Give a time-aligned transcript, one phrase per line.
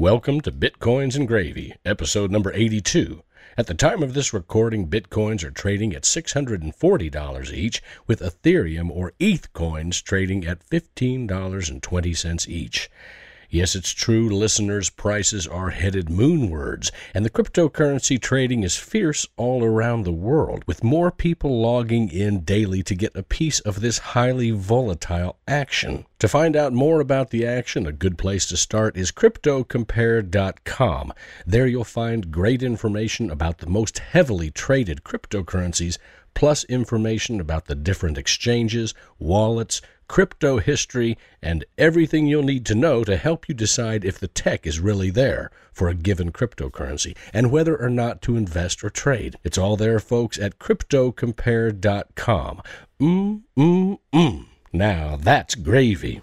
[0.00, 3.22] Welcome to Bitcoins and Gravy, episode number 82.
[3.58, 9.12] At the time of this recording, Bitcoins are trading at $640 each, with Ethereum or
[9.20, 12.90] ETH coins trading at $15.20 each.
[13.52, 19.64] Yes, it's true, listeners, prices are headed moonwards, and the cryptocurrency trading is fierce all
[19.64, 23.98] around the world, with more people logging in daily to get a piece of this
[23.98, 26.06] highly volatile action.
[26.20, 31.12] To find out more about the action, a good place to start is CryptoCompare.com.
[31.44, 35.98] There you'll find great information about the most heavily traded cryptocurrencies,
[36.34, 43.04] plus information about the different exchanges, wallets, crypto history, and everything you'll need to know
[43.04, 47.52] to help you decide if the tech is really there for a given cryptocurrency and
[47.52, 49.36] whether or not to invest or trade.
[49.44, 52.62] It's all there, folks, at CryptoCompare.com.
[53.00, 54.46] Mm, mm, mm.
[54.72, 56.22] Now that's gravy.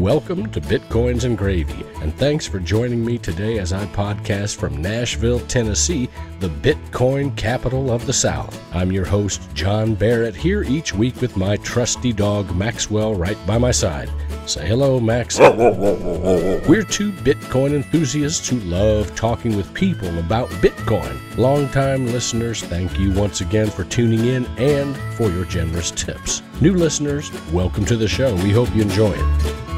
[0.00, 4.80] Welcome to Bitcoins and Gravy, and thanks for joining me today as I podcast from
[4.80, 8.58] Nashville, Tennessee, the Bitcoin capital of the South.
[8.74, 13.58] I'm your host, John Barrett, here each week with my trusty dog, Maxwell, right by
[13.58, 14.08] my side.
[14.46, 15.38] Say hello, Max.
[15.38, 21.14] We're two Bitcoin enthusiasts who love talking with people about Bitcoin.
[21.36, 26.40] Longtime listeners, thank you once again for tuning in and for your generous tips.
[26.62, 28.34] New listeners, welcome to the show.
[28.36, 29.70] We hope you enjoy it.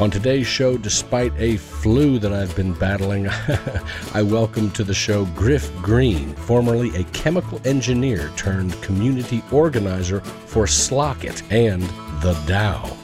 [0.00, 3.28] On today's show, despite a flu that I've been battling,
[4.14, 10.66] I welcome to the show Griff Green, formerly a chemical engineer turned community organizer for
[10.66, 11.82] Slockit and
[12.22, 12.96] the DAO.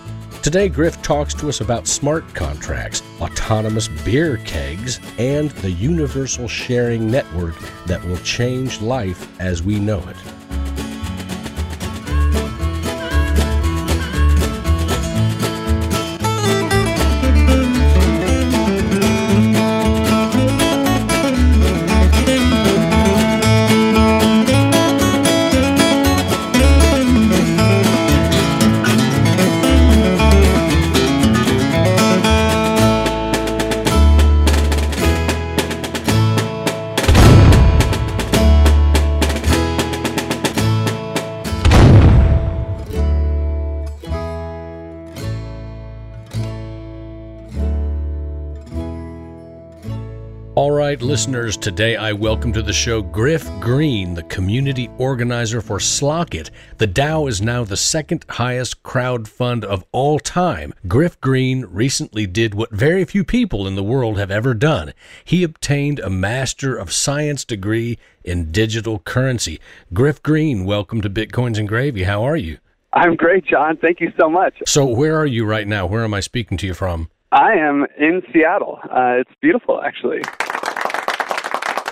[0.45, 7.11] Today, Griff talks to us about smart contracts, autonomous beer kegs, and the universal sharing
[7.11, 7.57] network
[7.87, 10.34] that will change life as we know it.
[51.25, 56.51] Listeners, today I welcome to the show Griff Green, the community organizer for Slockit.
[56.77, 60.75] The DAO is now the second highest crowd fund of all time.
[60.87, 64.93] Griff Green recently did what very few people in the world have ever done.
[65.25, 69.59] He obtained a Master of Science degree in digital currency.
[69.95, 72.03] Griff Green, welcome to Bitcoins and Gravy.
[72.03, 72.59] How are you?
[72.93, 73.79] I'm great, John.
[73.79, 74.53] Thank you so much.
[74.67, 75.87] So, where are you right now?
[75.87, 77.09] Where am I speaking to you from?
[77.33, 78.79] I am in Seattle.
[78.85, 80.21] Uh, it's beautiful, actually.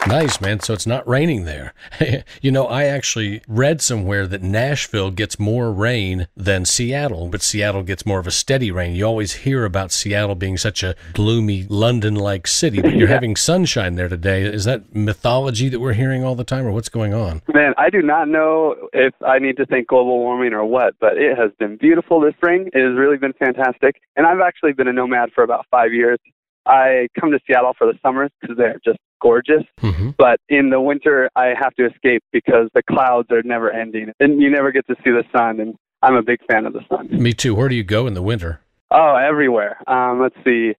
[0.07, 0.59] Nice, man.
[0.61, 1.75] So it's not raining there.
[2.43, 7.85] you know, I actually read somewhere that Nashville gets more rain than Seattle, but Seattle
[7.85, 8.97] gets more of a steady rain.
[8.97, 13.15] You always hear about Seattle being such a gloomy London like city, but you're yeah.
[13.15, 14.43] having sunshine there today.
[14.43, 17.43] Is that mythology that we're hearing all the time, or what's going on?
[17.53, 21.17] Man, I do not know if I need to thank global warming or what, but
[21.17, 22.69] it has been beautiful this spring.
[22.73, 24.01] It has really been fantastic.
[24.17, 26.19] And I've actually been a nomad for about five years.
[26.67, 29.63] I come to Seattle for the summers because they're just gorgeous.
[29.81, 30.11] Mm-hmm.
[30.19, 34.43] But in the winter, I have to escape because the clouds are never ending and
[34.43, 35.61] you never get to see the sun.
[35.61, 37.09] And I'm a big fan of the sun.
[37.11, 37.55] Me too.
[37.55, 38.61] Where do you go in the winter?
[38.91, 39.79] Oh, everywhere.
[39.87, 40.75] Um, let's see.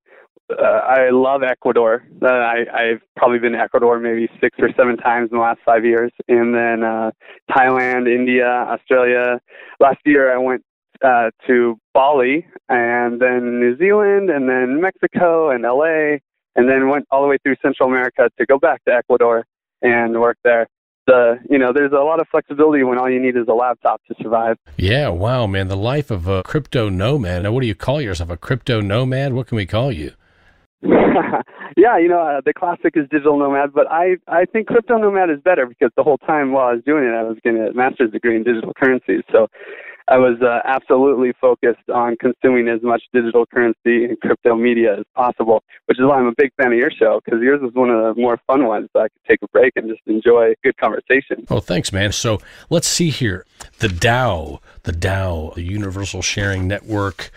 [0.51, 2.03] Uh, I love Ecuador.
[2.21, 5.61] Uh, I, I've probably been to Ecuador maybe six or seven times in the last
[5.65, 6.11] five years.
[6.27, 7.11] And then uh,
[7.49, 9.39] Thailand, India, Australia.
[9.79, 10.63] Last year I went
[11.03, 16.17] uh, to Bali and then New Zealand and then Mexico and LA
[16.55, 19.45] and then went all the way through Central America to go back to Ecuador
[19.81, 20.67] and work there.
[21.05, 24.01] The you know there's a lot of flexibility when all you need is a laptop
[24.07, 24.57] to survive.
[24.77, 27.43] Yeah, wow, man, the life of a crypto nomad.
[27.43, 28.29] Now, what do you call yourself?
[28.29, 29.33] A crypto nomad?
[29.33, 30.13] What can we call you?
[31.77, 35.29] yeah, you know, uh, the classic is digital nomad, but I I think crypto nomad
[35.29, 37.73] is better because the whole time while I was doing it, I was getting a
[37.73, 39.23] master's degree in digital currencies.
[39.29, 39.47] So
[40.07, 45.05] I was uh, absolutely focused on consuming as much digital currency and crypto media as
[45.15, 47.89] possible, which is why I'm a big fan of your show because yours is one
[47.89, 48.89] of the more fun ones.
[48.93, 51.45] So I could take a break and just enjoy good conversation.
[51.49, 52.11] Oh, thanks, man.
[52.11, 52.39] So
[52.69, 53.45] let's see here.
[53.79, 57.31] The DAO, the DAO, the Universal Sharing Network.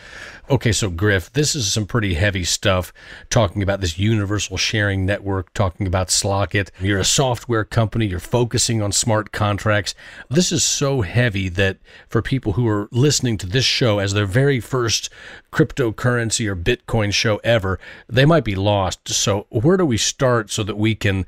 [0.49, 2.93] Okay, so Griff, this is some pretty heavy stuff
[3.31, 6.71] talking about this universal sharing network, talking about Slockit.
[6.81, 9.97] You're a software company, you're focusing on smart contracts.
[10.31, 11.79] This is so heavy that
[12.09, 15.11] for people who are listening to this show as their very first
[15.53, 19.09] cryptocurrency or Bitcoin show ever, they might be lost.
[19.09, 21.27] So, where do we start so that we can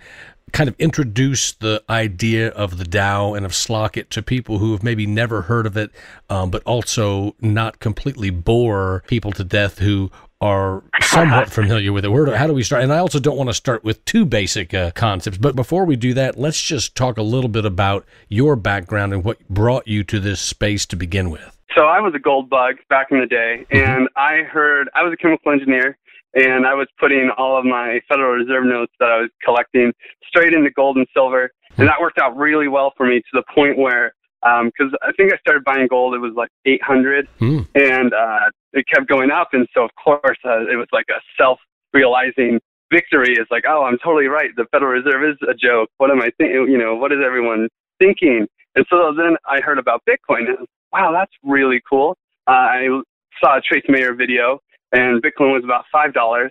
[0.53, 4.83] kind of introduce the idea of the DAO and of Slockit to people who have
[4.83, 5.91] maybe never heard of it,
[6.29, 10.11] um, but also not completely bore people to death who
[10.41, 12.09] are somewhat familiar with it.
[12.09, 12.83] Where do, how do we start?
[12.83, 15.39] And I also don't want to start with too basic uh, concepts.
[15.39, 19.25] But before we do that, let's just talk a little bit about your background and
[19.25, 21.56] what brought you to this space to begin with.
[21.77, 23.91] So I was a gold bug back in the day, mm-hmm.
[23.91, 25.99] and I heard I was a chemical engineer,
[26.35, 29.93] and I was putting all of my Federal Reserve notes that I was collecting
[30.27, 33.45] straight into gold and silver, and that worked out really well for me to the
[33.55, 37.61] point where because um, I think I started buying gold, it was like 800, hmm.
[37.75, 41.21] and uh, it kept going up, and so of course uh, it was like a
[41.37, 42.61] self-realizing
[42.93, 43.35] victory.
[43.37, 44.51] It's like, oh, I'm totally right.
[44.57, 45.91] The Federal Reserve is a joke.
[45.99, 46.67] What am I thinking?
[46.69, 48.47] You know, what is everyone thinking?
[48.77, 52.17] And so then I heard about Bitcoin, and wow, that's really cool.
[52.47, 52.87] Uh, I
[53.43, 54.61] saw a Trace Mayer video,
[54.93, 56.50] and Bitcoin was about five dollars.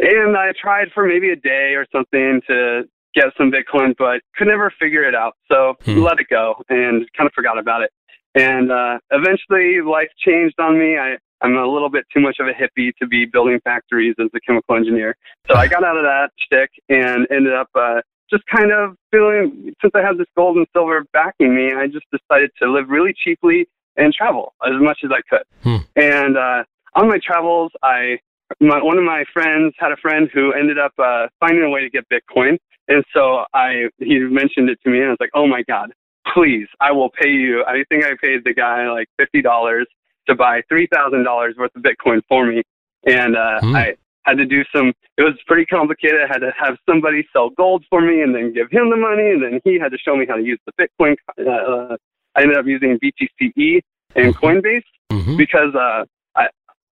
[0.00, 2.82] And I tried for maybe a day or something to
[3.14, 5.34] get some Bitcoin, but could never figure it out.
[5.50, 5.98] So hmm.
[6.00, 7.90] let it go and kind of forgot about it.
[8.34, 10.96] And uh, eventually, life changed on me.
[10.96, 14.28] I, I'm a little bit too much of a hippie to be building factories as
[14.34, 15.14] a chemical engineer.
[15.48, 18.00] So I got out of that shtick and ended up uh,
[18.30, 22.06] just kind of feeling, since I had this gold and silver backing me, I just
[22.10, 25.44] decided to live really cheaply and travel as much as I could.
[25.62, 25.84] Hmm.
[25.96, 26.64] And uh,
[26.94, 28.18] on my travels, I
[28.60, 31.80] my, one of my friends had a friend who ended up uh, finding a way
[31.80, 32.58] to get Bitcoin,
[32.88, 35.92] and so I he mentioned it to me, and I was like, oh my god,
[36.34, 37.64] please, I will pay you.
[37.64, 39.86] I think I paid the guy like fifty dollars
[40.28, 42.62] to buy three thousand dollars worth of Bitcoin for me,
[43.06, 43.76] and uh, hmm.
[43.76, 44.92] I had to do some.
[45.16, 46.20] It was pretty complicated.
[46.22, 49.30] I had to have somebody sell gold for me, and then give him the money,
[49.30, 51.16] and then he had to show me how to use the Bitcoin.
[51.38, 51.96] Uh,
[52.34, 53.82] I ended up using BTC-e
[54.14, 54.44] and mm-hmm.
[54.44, 55.36] Coinbase mm-hmm.
[55.36, 56.04] because uh,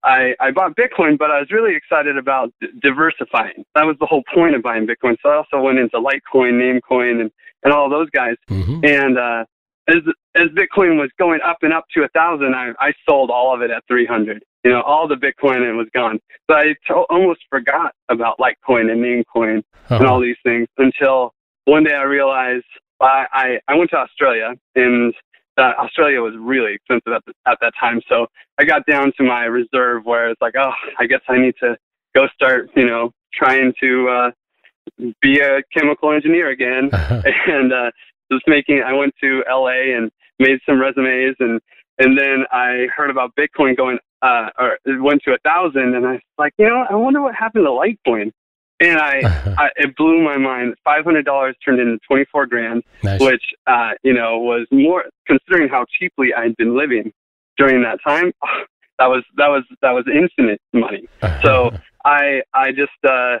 [0.03, 3.63] I, I bought Bitcoin, but I was really excited about d- diversifying.
[3.75, 5.15] That was the whole point of buying Bitcoin.
[5.21, 7.31] So I also went into Litecoin, Namecoin, and,
[7.63, 8.35] and all those guys.
[8.49, 8.83] Mm-hmm.
[8.83, 9.45] And uh,
[9.87, 9.97] as
[10.35, 13.61] as Bitcoin was going up and up to a thousand, I, I sold all of
[13.61, 14.43] it at 300.
[14.63, 16.19] You know, all the Bitcoin and it was gone.
[16.49, 19.95] So I to- almost forgot about Litecoin and Namecoin uh-huh.
[19.95, 21.33] and all these things until
[21.65, 22.65] one day I realized
[23.01, 25.13] I, I, I went to Australia and
[25.57, 28.01] uh, Australia was really expensive at, the, at that time.
[28.07, 28.27] So
[28.57, 31.77] I got down to my reserve where it's like, oh, I guess I need to
[32.15, 34.31] go start, you know, trying to uh,
[35.21, 36.89] be a chemical engineer again.
[36.93, 37.91] and uh,
[38.31, 41.59] just making, I went to LA and made some resumes and,
[41.99, 46.05] and then I heard about Bitcoin going, uh, or it went to a thousand and
[46.05, 48.31] I was like, you know, I wonder what happened to Litecoin
[48.81, 49.21] and I,
[49.57, 50.75] I it blew my mind.
[50.83, 53.21] Five hundred dollars turned into twenty four grand, nice.
[53.21, 57.13] which uh, you know was more considering how cheaply I'd been living
[57.57, 58.31] during that time.
[58.99, 61.07] that was that was that was infinite money.
[61.43, 61.71] so
[62.03, 63.37] I I just uh,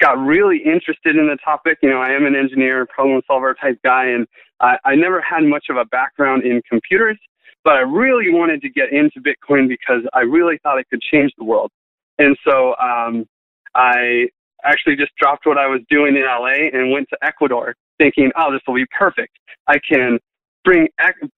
[0.00, 1.78] got really interested in the topic.
[1.82, 4.26] You know, I am an engineer, problem solver type guy, and
[4.60, 7.18] I, I never had much of a background in computers,
[7.64, 11.32] but I really wanted to get into Bitcoin because I really thought it could change
[11.38, 11.70] the world.
[12.18, 13.26] And so um,
[13.74, 14.28] I
[14.64, 18.52] actually just dropped what I was doing in LA and went to Ecuador thinking, oh,
[18.52, 19.38] this will be perfect.
[19.66, 20.18] I can
[20.64, 20.88] bring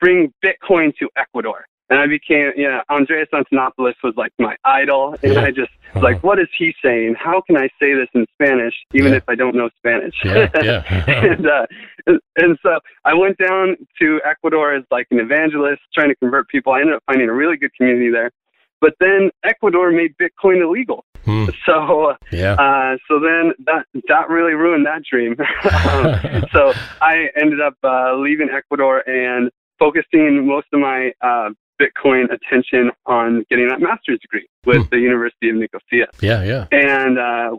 [0.01, 1.67] bring Bitcoin to Ecuador.
[1.89, 5.15] And I became, you know, Andreas Antonopoulos was like my idol.
[5.23, 5.43] And yeah.
[5.43, 6.01] I just uh-huh.
[6.01, 7.15] like, what is he saying?
[7.17, 9.19] How can I say this in Spanish, even yeah.
[9.19, 10.15] if I don't know Spanish?
[10.25, 10.83] Yeah, yeah.
[11.07, 11.67] and, uh,
[12.07, 16.49] and, and so I went down to Ecuador as like an evangelist, trying to convert
[16.49, 16.73] people.
[16.73, 18.33] I ended up finding a really good community there.
[18.81, 21.05] But then Ecuador made Bitcoin illegal.
[21.27, 21.47] Hmm.
[21.67, 22.55] So yeah.
[22.55, 25.35] Uh, so then that that really ruined that dream.
[25.91, 32.27] um, so I ended up uh, leaving Ecuador and focusing most of my uh, Bitcoin
[32.33, 34.89] attention on getting that master's degree with hmm.
[34.91, 36.07] the University of Nicosia.
[36.21, 36.67] Yeah, yeah.
[36.71, 37.57] And uh,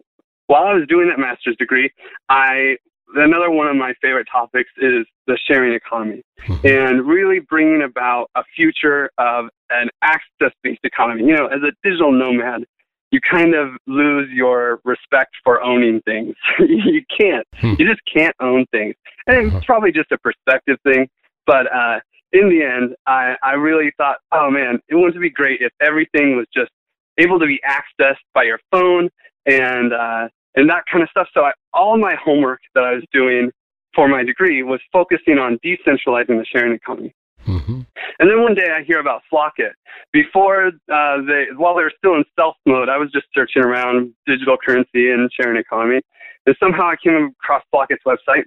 [0.48, 1.92] while I was doing that master's degree,
[2.30, 2.78] I
[3.16, 6.68] another one of my favorite topics is the sharing economy mm-hmm.
[6.68, 11.24] and really bringing about a future of an access based economy.
[11.26, 12.66] You know, as a digital nomad,
[13.12, 16.36] you kind of lose your respect for owning things.
[16.60, 17.48] you can't.
[17.56, 17.74] Hmm.
[17.80, 18.96] You just can't own things.
[19.28, 19.62] And it's uh-huh.
[19.66, 21.08] probably just a perspective thing.
[21.46, 22.00] But uh,
[22.34, 26.36] in the end, I, I really thought, oh man, it would be great if everything
[26.36, 26.72] was just
[27.18, 29.10] able to be accessed by your phone
[29.46, 31.28] and uh, and that kind of stuff.
[31.34, 33.52] So I, all my homework that I was doing
[33.96, 37.14] for my degree was focusing on decentralizing the sharing economy.
[37.46, 37.82] Mm-hmm.
[38.20, 39.72] And then one day I hear about Slockit.
[40.12, 44.14] Before uh, they, while they were still in stealth mode, I was just searching around
[44.26, 46.02] digital currency and sharing economy,
[46.46, 48.44] and somehow I came across Slockit's website.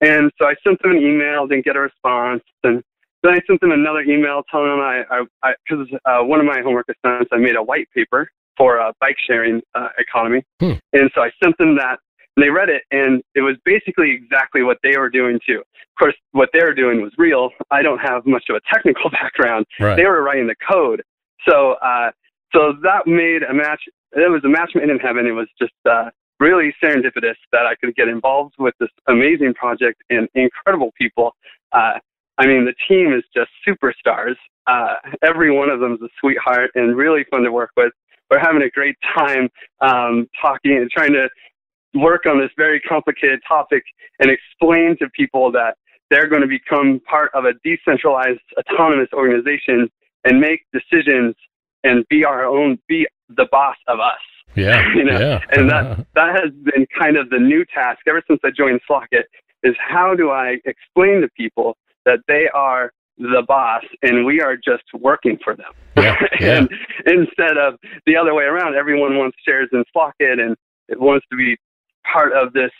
[0.00, 2.82] And so I sent them an email, didn't get a response, and
[3.22, 5.02] then I sent them another email telling them I,
[5.42, 8.92] I, because uh, one of my homework assignments, I made a white paper for a
[9.00, 10.72] bike sharing uh, economy, hmm.
[10.92, 11.98] and so I sent them that
[12.38, 15.58] and they read it, and it was basically exactly what they were doing too.
[15.58, 17.50] Of course, what they were doing was real.
[17.72, 19.66] I don't have much of a technical background.
[19.80, 19.96] Right.
[19.96, 21.02] They were writing the code,
[21.48, 22.12] so uh,
[22.54, 23.82] so that made a match.
[24.12, 25.26] It was a match made in heaven.
[25.26, 30.00] It was just uh, really serendipitous that I could get involved with this amazing project
[30.08, 31.34] and incredible people.
[31.72, 31.94] Uh,
[32.38, 34.36] I mean, the team is just superstars.
[34.68, 37.92] Uh, every one of them is a sweetheart and really fun to work with.
[38.30, 39.48] We're having a great time
[39.80, 41.28] um, talking and trying to
[41.94, 43.82] work on this very complicated topic
[44.20, 45.76] and explain to people that
[46.10, 49.88] they're going to become part of a decentralized autonomous organization
[50.24, 51.34] and make decisions
[51.84, 54.18] and be our own be the boss of us
[54.56, 55.40] yeah you know yeah.
[55.52, 59.24] and that that has been kind of the new task ever since i joined slockit
[59.62, 64.56] is how do i explain to people that they are the boss and we are
[64.56, 66.58] just working for them yeah, yeah.
[66.58, 66.70] and
[67.06, 67.74] instead of
[68.06, 70.56] the other way around everyone wants shares in slockit and
[70.88, 71.56] it wants to be
[72.12, 72.70] part of this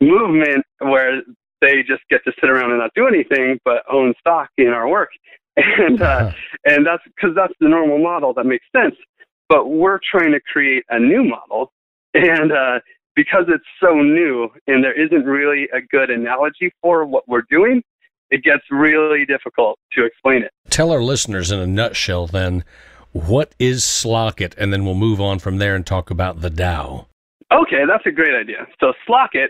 [0.00, 1.22] movement where
[1.60, 4.88] they just get to sit around and not do anything but own stock in our
[4.88, 5.10] work.
[5.56, 6.32] And uh,
[6.64, 8.34] and that's because that's the normal model.
[8.34, 8.96] That makes sense.
[9.48, 11.72] But we're trying to create a new model.
[12.12, 12.80] And uh,
[13.14, 17.82] because it's so new and there isn't really a good analogy for what we're doing
[18.30, 20.50] it gets really difficult to explain it.
[20.70, 22.64] Tell our listeners in a nutshell then
[23.12, 27.06] what is slockit and then we'll move on from there and talk about the dao
[27.54, 28.66] Okay, that's a great idea.
[28.80, 29.48] So Slockit,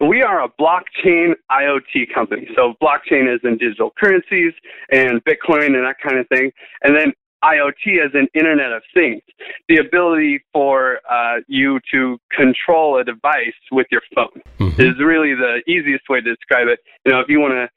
[0.00, 2.48] we are a blockchain IoT company.
[2.56, 4.52] So blockchain is in digital currencies
[4.90, 6.50] and Bitcoin and that kind of thing.
[6.82, 7.12] And then
[7.44, 9.22] IoT as an Internet of Things,
[9.68, 14.80] the ability for uh, you to control a device with your phone mm-hmm.
[14.80, 16.80] is really the easiest way to describe it.
[17.04, 17.68] You know, if you want to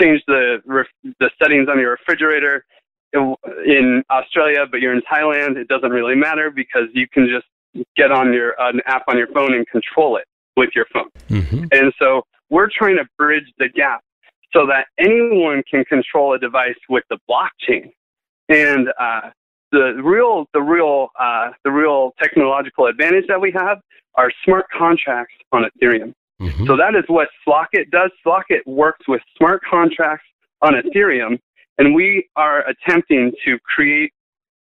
[0.00, 0.58] change the
[1.20, 2.64] the settings on your refrigerator
[3.12, 7.46] in Australia, but you're in Thailand, it doesn't really matter because you can just
[7.96, 10.24] get on your an app on your phone and control it
[10.56, 11.10] with your phone.
[11.28, 11.64] Mm-hmm.
[11.72, 14.00] And so we're trying to bridge the gap
[14.52, 17.90] so that anyone can control a device with the blockchain.
[18.48, 19.30] And uh,
[19.72, 23.78] the real the real uh, the real technological advantage that we have
[24.14, 26.14] are smart contracts on Ethereum.
[26.40, 26.66] Mm-hmm.
[26.66, 28.10] So that is what Slockit does.
[28.24, 30.26] Slockit works with smart contracts
[30.62, 31.38] on Ethereum,
[31.78, 34.12] and we are attempting to create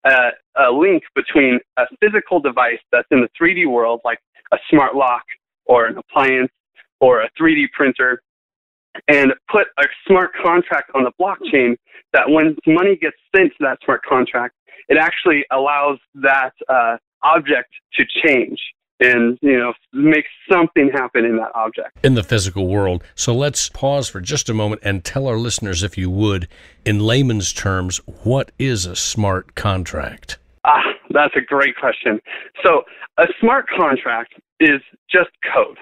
[0.05, 4.19] a, a link between a physical device that's in the 3D world, like
[4.51, 5.24] a smart lock
[5.65, 6.51] or an appliance
[7.00, 8.22] or a 3D printer,
[9.07, 11.75] and put a smart contract on the blockchain
[12.13, 14.55] that when money gets sent to that smart contract,
[14.89, 18.60] it actually allows that uh, object to change
[19.00, 21.98] and you know make something happen in that object.
[22.03, 23.03] In the physical world.
[23.15, 26.48] So let's pause for just a moment and tell our listeners if you would
[26.86, 32.20] in layman's terms what is a smart contract ah that's a great question
[32.63, 32.84] so
[33.17, 35.77] a smart contract is just code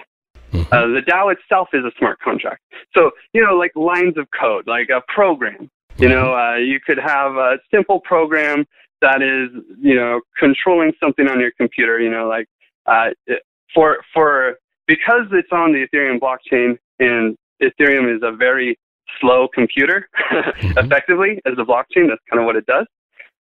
[0.52, 0.74] mm-hmm.
[0.74, 2.62] uh, the DAO itself is a smart contract.
[2.94, 5.70] So, you know, like lines of code, like a program.
[5.98, 6.16] You mm-hmm.
[6.16, 8.66] know, uh, you could have a simple program
[9.02, 12.48] that is, you know, controlling something on your computer, you know, like
[12.86, 13.10] uh,
[13.74, 14.56] for for
[14.88, 18.78] because it's on the Ethereum blockchain and Ethereum is a very
[19.20, 20.78] slow computer, mm-hmm.
[20.78, 22.08] effectively as a blockchain.
[22.08, 22.86] That's kind of what it does.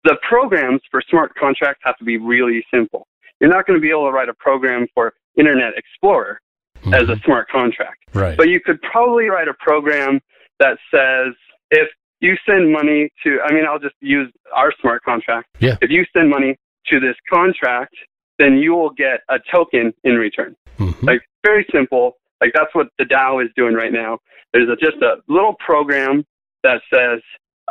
[0.04, 3.08] The programs for smart contracts have to be really simple.
[3.40, 6.40] You're not going to be able to write a program for Internet Explorer
[6.78, 6.94] mm-hmm.
[6.94, 8.04] as a smart contract.
[8.14, 8.38] Right.
[8.38, 10.20] But you could probably write a program
[10.60, 11.34] that says
[11.72, 11.90] if
[12.20, 15.48] you send money to, I mean, I'll just use our smart contract.
[15.60, 15.78] Yeah.
[15.82, 17.96] If you send money to this contract
[18.40, 20.56] then you will get a token in return.
[20.80, 21.06] Mm-hmm.
[21.06, 22.14] Like very simple.
[22.42, 24.18] Like that's what the DAO is doing right now.
[24.54, 26.26] There's a, just a little program
[26.64, 27.20] that says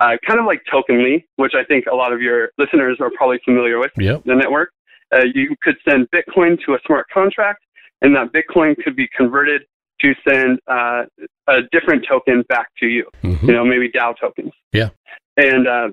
[0.01, 3.39] uh, kind of like Tokenly, which I think a lot of your listeners are probably
[3.45, 3.93] familiar with.
[3.97, 4.25] Yep.
[4.25, 4.71] The network.
[5.13, 7.65] Uh, you could send Bitcoin to a smart contract,
[8.03, 9.63] and that Bitcoin could be converted
[10.01, 11.05] to send uh,
[11.49, 13.05] a different token back to you.
[13.23, 13.47] Mm-hmm.
[13.47, 14.53] You know, maybe DAO tokens.
[14.73, 14.91] Yeah.
[15.37, 15.89] And uh,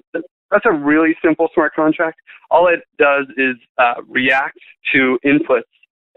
[0.52, 2.18] that's a really simple smart contract.
[2.52, 4.58] All it does is uh, react
[4.94, 5.64] to inputs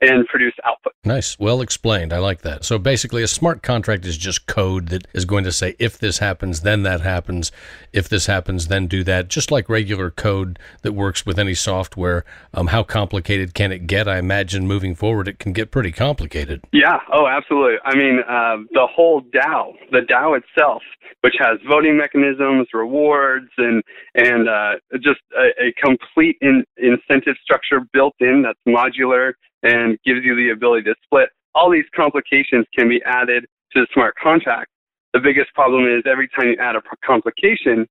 [0.01, 0.93] and produce output.
[1.05, 1.39] Nice.
[1.39, 2.13] Well explained.
[2.13, 2.65] I like that.
[2.65, 6.19] So basically, a smart contract is just code that is going to say, if this
[6.19, 7.51] happens, then that happens.
[7.93, 9.29] If this happens, then do that.
[9.29, 12.25] Just like regular code that works with any software.
[12.55, 14.09] Um, how complicated can it get?
[14.09, 16.63] I imagine moving forward, it can get pretty complicated.
[16.73, 16.99] Yeah.
[17.13, 17.77] Oh, absolutely.
[17.85, 20.83] I mean, uh, the whole DAO, the DAO itself,
[21.23, 23.83] which has voting mechanisms, rewards, and
[24.15, 30.25] and uh, just a, a complete in, incentive structure built in that's modular and gives
[30.25, 31.29] you the ability to split.
[31.55, 34.71] All these complications can be added to the smart contract.
[35.15, 37.87] The biggest problem is every time you add a complication,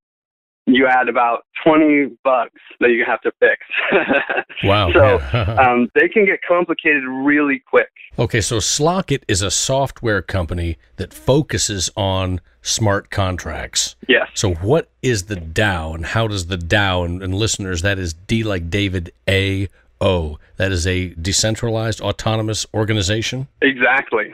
[0.68, 3.66] you add about 20 bugs that you have to fix.
[4.64, 4.92] wow.
[4.92, 5.20] So
[5.60, 7.90] um, they can get complicated really quick.
[8.20, 13.96] Okay, so Slockit is a software company that focuses on smart contracts.
[14.10, 14.28] Yes.
[14.34, 18.14] So what is the DAO and how does the DAO, and, and listeners, that is
[18.14, 19.70] D like David, A,
[20.02, 20.38] O.
[20.58, 23.48] That is a decentralized autonomous organization?
[23.62, 24.34] Exactly.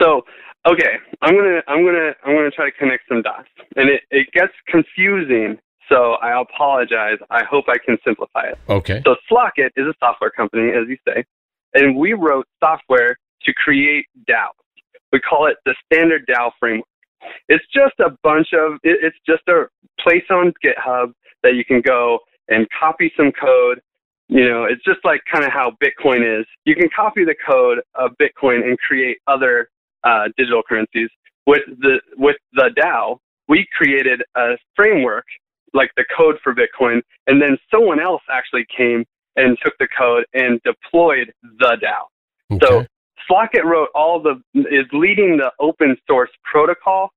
[0.00, 0.22] So,
[0.66, 3.48] okay, I'm to I'm to I'm to try to connect some dots.
[3.76, 7.18] And it it gets confusing, so I apologize.
[7.30, 8.58] I hope I can simplify it.
[8.68, 9.02] Okay.
[9.04, 11.24] So, Slockit is a software company as you say,
[11.74, 14.50] and we wrote software to create DAOs.
[15.12, 16.86] We call it the standard DAO framework.
[17.48, 19.66] It's just a bunch of it's just a
[20.00, 23.80] place on GitHub that you can go and copy some code
[24.32, 26.46] you know, it's just like kind of how Bitcoin is.
[26.64, 29.68] You can copy the code of Bitcoin and create other
[30.04, 31.10] uh, digital currencies.
[31.46, 35.26] With the with the DAO, we created a framework
[35.74, 39.04] like the code for Bitcoin, and then someone else actually came
[39.36, 42.56] and took the code and deployed the DAO.
[42.56, 42.66] Okay.
[42.66, 42.86] So
[43.30, 47.10] Slockit wrote all the is leading the open source protocol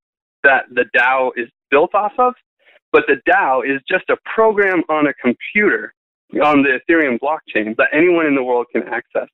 [0.44, 2.34] that the DAO is built off of,
[2.92, 5.94] but the DAO is just a program on a computer
[6.44, 9.28] on the Ethereum blockchain that anyone in the world can access.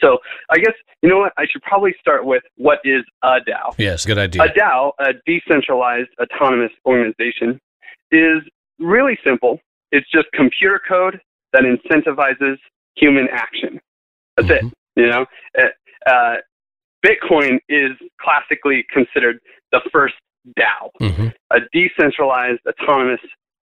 [0.00, 0.18] So
[0.50, 3.74] I guess you know what I should probably start with what is a DAO.
[3.78, 4.42] Yes, good idea.
[4.42, 7.60] A DAO, a decentralized autonomous organization,
[8.10, 8.42] is
[8.78, 9.60] really simple.
[9.92, 11.20] It's just computer code
[11.52, 12.56] that incentivizes
[12.96, 13.80] human action.
[14.36, 14.66] That's mm-hmm.
[14.66, 14.72] it.
[14.96, 15.26] You know,
[15.58, 16.36] uh, uh,
[17.04, 19.38] Bitcoin is classically considered
[19.72, 20.14] the first
[20.58, 21.28] DAO, mm-hmm.
[21.50, 23.20] a decentralized autonomous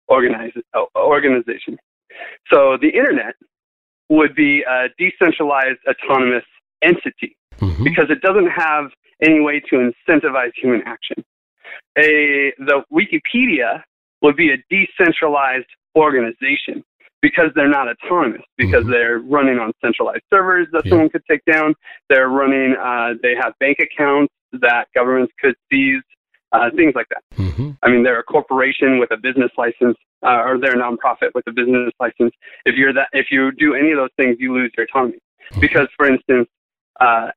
[0.08, 1.78] organize, uh, organization.
[2.51, 3.36] So the internet
[4.10, 6.45] would be a decentralized autonomous
[6.81, 7.84] entity mm-hmm.
[7.84, 8.91] because it doesn't have
[9.22, 11.24] any way to incentivize human action.
[11.97, 13.82] A, the Wikipedia
[14.21, 16.84] would be a decentralized organization
[17.21, 18.91] because they're not autonomous, because mm-hmm.
[18.91, 20.91] they're running on centralized servers that yeah.
[20.91, 21.73] someone could take down.
[22.10, 26.04] They're running, uh, they have bank accounts that governments could seize,
[26.56, 27.24] uh, things like that.
[27.38, 27.72] Mm-hmm.
[27.84, 31.46] I mean, they're a corporation with a business license uh, or they're a nonprofit with
[31.48, 32.34] a business license.
[32.65, 35.20] If you're that, if you do any of those things, you lose your autonomy.
[35.60, 36.48] Because, for instance,
[37.00, 37.30] uh,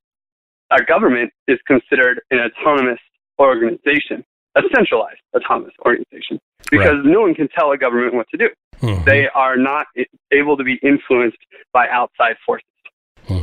[0.71, 2.99] a government is considered an autonomous
[3.39, 4.23] organization,
[4.55, 6.39] a centralized autonomous organization,
[6.71, 7.05] because right.
[7.05, 8.49] no one can tell a government what to do.
[8.81, 9.03] Mm-hmm.
[9.05, 9.87] They are not
[10.31, 11.37] able to be influenced
[11.73, 12.65] by outside forces.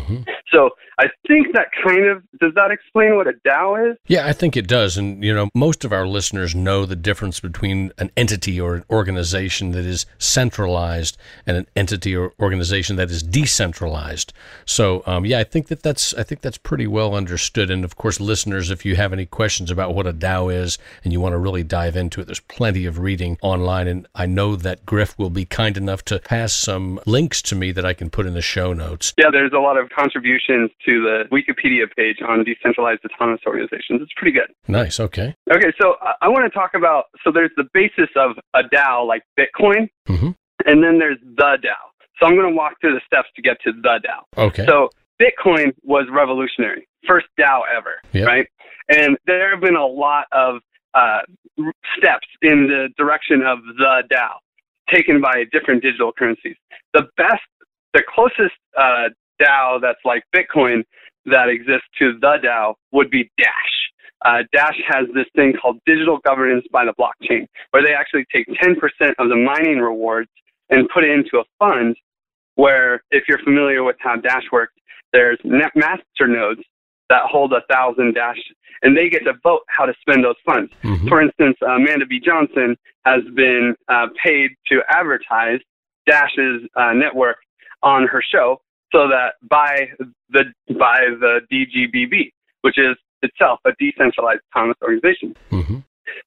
[0.08, 0.30] Mm-hmm.
[0.52, 3.98] So I think that kind of does that explain what a DAO is?
[4.06, 4.96] Yeah, I think it does.
[4.96, 8.84] And you know, most of our listeners know the difference between an entity or an
[8.90, 14.32] organization that is centralized and an entity or organization that is decentralized.
[14.64, 17.70] So um, yeah, I think that that's I think that's pretty well understood.
[17.70, 21.12] And of course, listeners, if you have any questions about what a DAO is and
[21.12, 23.86] you want to really dive into it, there's plenty of reading online.
[23.86, 27.72] And I know that Griff will be kind enough to pass some links to me
[27.72, 29.12] that I can put in the show notes.
[29.18, 34.00] Yeah, there's a lot of contributions to the Wikipedia page on decentralized autonomous organizations.
[34.02, 34.52] It's pretty good.
[34.68, 35.00] Nice.
[35.00, 35.34] Okay.
[35.50, 35.72] Okay.
[35.80, 39.88] So I want to talk about so there's the basis of a DAO like Bitcoin,
[40.08, 40.30] mm-hmm.
[40.66, 41.82] and then there's the DAO.
[42.18, 44.46] So I'm going to walk through the steps to get to the DAO.
[44.48, 44.66] Okay.
[44.66, 48.26] So Bitcoin was revolutionary, first DAO ever, yep.
[48.26, 48.46] right?
[48.88, 50.60] And there have been a lot of
[50.94, 51.20] uh,
[51.98, 54.36] steps in the direction of the DAO
[54.92, 56.56] taken by different digital currencies.
[56.94, 57.42] The best,
[57.92, 59.08] the closest uh,
[59.40, 60.82] DAO that's like Bitcoin
[61.26, 63.76] that exists to the DAO would be Dash.
[64.24, 68.46] Uh, Dash has this thing called digital governance by the blockchain, where they actually take
[68.62, 68.76] 10%
[69.18, 70.30] of the mining rewards
[70.70, 71.96] and put it into a fund
[72.54, 74.72] where, if you're familiar with how Dash works,
[75.12, 76.62] there's master nodes
[77.10, 78.38] that hold a thousand Dash,
[78.82, 80.72] and they get to vote how to spend those funds.
[80.82, 81.08] Mm-hmm.
[81.08, 82.20] For instance, Amanda B.
[82.24, 85.60] Johnson has been uh, paid to advertise
[86.06, 87.36] Dash's uh, network
[87.82, 88.60] on her show
[88.96, 89.88] so that by
[90.30, 90.44] the
[90.78, 92.32] by the DGBB,
[92.62, 95.36] which is itself a decentralized autonomous organization.
[95.50, 95.78] Mm-hmm.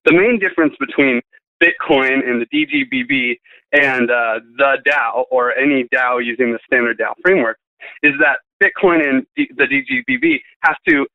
[0.05, 1.21] The main difference between
[1.63, 3.39] Bitcoin and the DGBB
[3.73, 7.57] and uh, the DAO or any DAO using the standard DAO framework
[8.03, 11.07] is that Bitcoin and D- the DGBB have to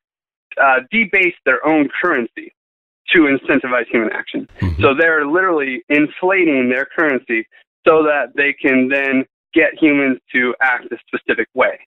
[0.61, 2.53] uh, debase their own currency
[3.11, 4.49] to incentivize human action.
[4.61, 4.83] Mm-hmm.
[4.83, 7.47] So they're literally inflating their currency
[7.87, 11.79] so that they can then get humans to act a specific way.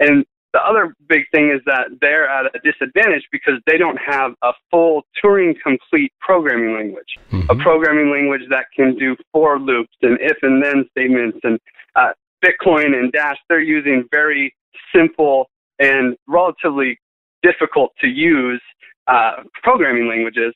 [0.00, 4.32] And the other big thing is that they're at a disadvantage because they don't have
[4.42, 7.50] a full Turing complete programming language, mm-hmm.
[7.50, 11.38] a programming language that can do for loops and if and then statements.
[11.42, 11.58] And
[11.96, 12.10] uh,
[12.44, 14.54] Bitcoin and Dash, they're using very
[14.94, 17.00] simple and relatively
[17.42, 18.62] difficult to use
[19.08, 20.54] uh, programming languages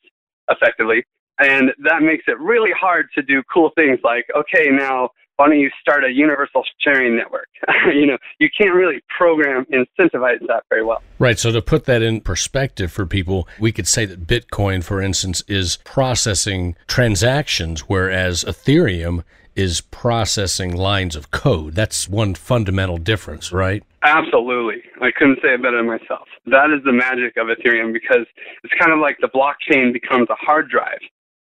[0.49, 1.03] effectively.
[1.41, 5.61] And that makes it really hard to do cool things like, okay, now why don't
[5.61, 7.47] you start a universal sharing network?
[7.95, 11.01] you know, you can't really program incentivize that very well.
[11.21, 11.39] Right.
[11.39, 15.45] So to put that in perspective for people, we could say that Bitcoin, for instance,
[15.47, 19.23] is processing transactions, whereas Ethereum
[19.55, 21.75] is processing lines of code.
[21.75, 23.85] That's one fundamental difference, right?
[24.03, 24.83] Absolutely.
[25.01, 26.27] I couldn't say it better myself.
[26.47, 28.27] That is the magic of Ethereum because
[28.65, 31.01] it's kind of like the blockchain becomes a hard drive,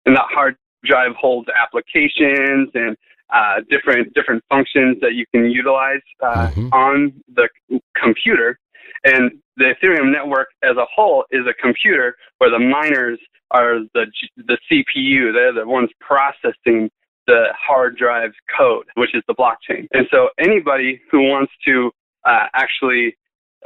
[0.06, 2.96] and that hard drive holds applications and
[3.32, 6.74] uh, different different functions that you can utilize uh, mm-hmm.
[6.74, 7.48] on the
[7.96, 8.58] computer.
[9.04, 13.20] And the Ethereum network as a whole is a computer where the miners
[13.52, 14.06] are the
[14.38, 15.34] the CPU.
[15.34, 16.90] They're the ones processing
[17.28, 19.88] the hard drive's code, which is the blockchain.
[19.92, 21.92] And so anybody who wants to
[22.26, 23.16] uh, actually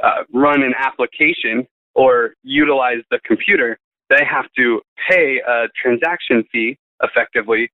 [0.02, 3.78] uh, run an application or utilize the computer,
[4.10, 7.70] they have to pay a transaction fee effectively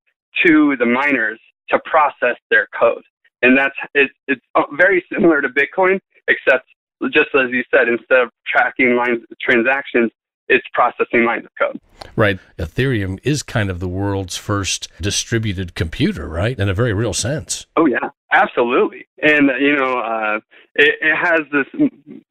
[0.46, 3.02] to the miners to process their code.
[3.42, 6.66] And that's it, it's uh, very similar to Bitcoin, except
[7.12, 10.10] just as you said, instead of tracking lines of transactions,
[10.48, 11.80] it's processing lines of code.
[12.16, 12.38] Right.
[12.58, 16.58] Ethereum is kind of the world's first distributed computer, right?
[16.58, 17.66] In a very real sense.
[17.76, 19.06] Oh, yeah, absolutely.
[19.22, 20.40] And, you know, uh,
[20.74, 21.66] it, it has this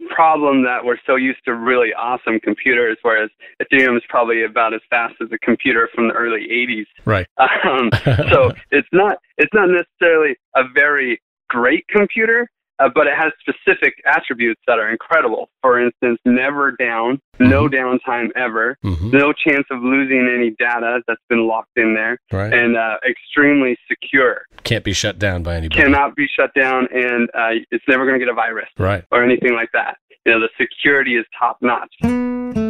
[0.10, 3.30] problem that we're so used to really awesome computers, whereas
[3.62, 6.86] Ethereum is probably about as fast as a computer from the early 80s.
[7.06, 7.28] Right.
[7.70, 7.92] Um,
[8.32, 13.94] so it's not, it's not necessarily a very great computer, uh, but it has specific
[14.06, 15.50] attributes that are incredible.
[15.62, 17.50] For instance, never down, mm-hmm.
[17.50, 19.12] no downtime ever, mm-hmm.
[19.12, 22.54] no chance of losing any data that's been locked in there, right.
[22.54, 24.42] and uh, extremely secure.
[24.64, 25.82] Can't be shut down by anybody.
[25.82, 29.04] Cannot be shut down, and uh, it's never going to get a virus right.
[29.12, 29.98] or anything like that.
[30.26, 32.69] You know, the security is top notch.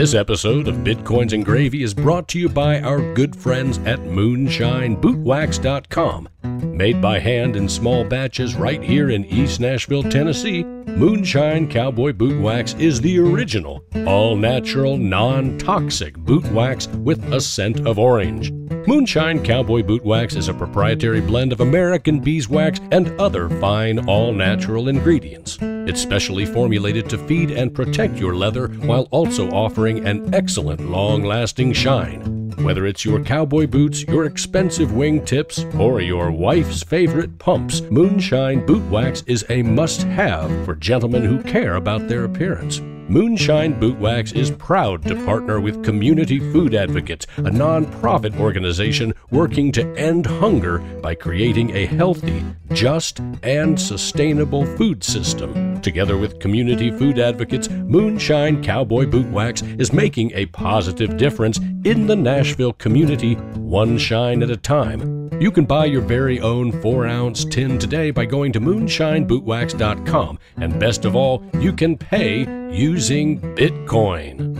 [0.00, 3.98] This episode of Bitcoins and Gravy is brought to you by our good friends at
[3.98, 6.28] MoonshineBootwax.com.
[6.74, 12.40] Made by hand in small batches right here in East Nashville, Tennessee, Moonshine Cowboy Boot
[12.40, 18.50] Wax is the original, all natural, non toxic boot wax with a scent of orange.
[18.86, 24.32] Moonshine Cowboy Boot Wax is a proprietary blend of American beeswax and other fine, all
[24.32, 25.58] natural ingredients.
[25.60, 31.22] It's specially formulated to feed and protect your leather while also offering an excellent long
[31.22, 32.39] lasting shine.
[32.58, 38.88] Whether it's your cowboy boots, your expensive wingtips, or your wife's favorite pumps, Moonshine Boot
[38.90, 42.80] Wax is a must have for gentlemen who care about their appearance.
[43.10, 49.72] Moonshine Boot Wax is proud to partner with Community Food Advocates, a nonprofit organization working
[49.72, 55.80] to end hunger by creating a healthy, just, and sustainable food system.
[55.80, 62.06] Together with Community Food Advocates, Moonshine Cowboy Boot Wax is making a positive difference in
[62.06, 65.28] the Nashville community, one shine at a time.
[65.42, 70.38] You can buy your very own 4 ounce tin today by going to moonshinebootwax.com.
[70.56, 74.56] And best of all, you can pay using Bitcoin.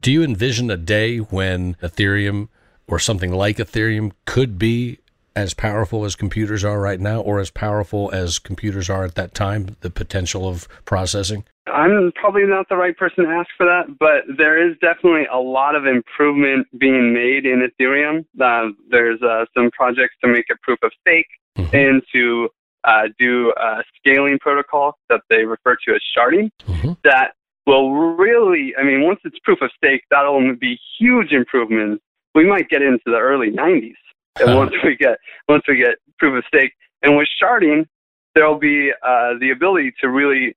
[0.00, 2.48] Do you envision a day when Ethereum
[2.86, 5.00] or something like Ethereum could be
[5.34, 9.34] as powerful as computers are right now or as powerful as computers are at that
[9.34, 11.44] time, the potential of processing?
[11.66, 15.38] I'm probably not the right person to ask for that, but there is definitely a
[15.38, 18.24] lot of improvement being made in Ethereum.
[18.40, 21.74] Uh, there's uh, some projects to make it proof of stake mm-hmm.
[21.74, 22.48] and to
[22.84, 26.92] uh, do a scaling protocol that they refer to as sharding mm-hmm.
[27.04, 27.32] that
[27.66, 32.02] will really, I mean, once it's proof of stake, that'll be huge improvements.
[32.34, 33.94] We might get into the early 90s
[34.40, 35.18] and once we get
[35.48, 36.72] once we get proof of stake.
[37.02, 37.86] And with sharding,
[38.34, 40.54] there'll be uh, the ability to really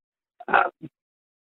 [0.47, 0.69] uh,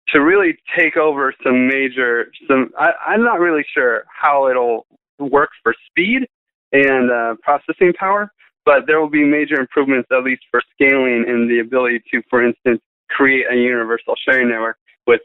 [0.09, 4.87] to really take over some major some I, i'm not really sure how it'll
[5.18, 6.26] work for speed
[6.72, 8.31] and uh, processing power
[8.64, 12.46] but there will be major improvements at least for scaling and the ability to for
[12.46, 14.76] instance create a universal sharing network
[15.07, 15.20] with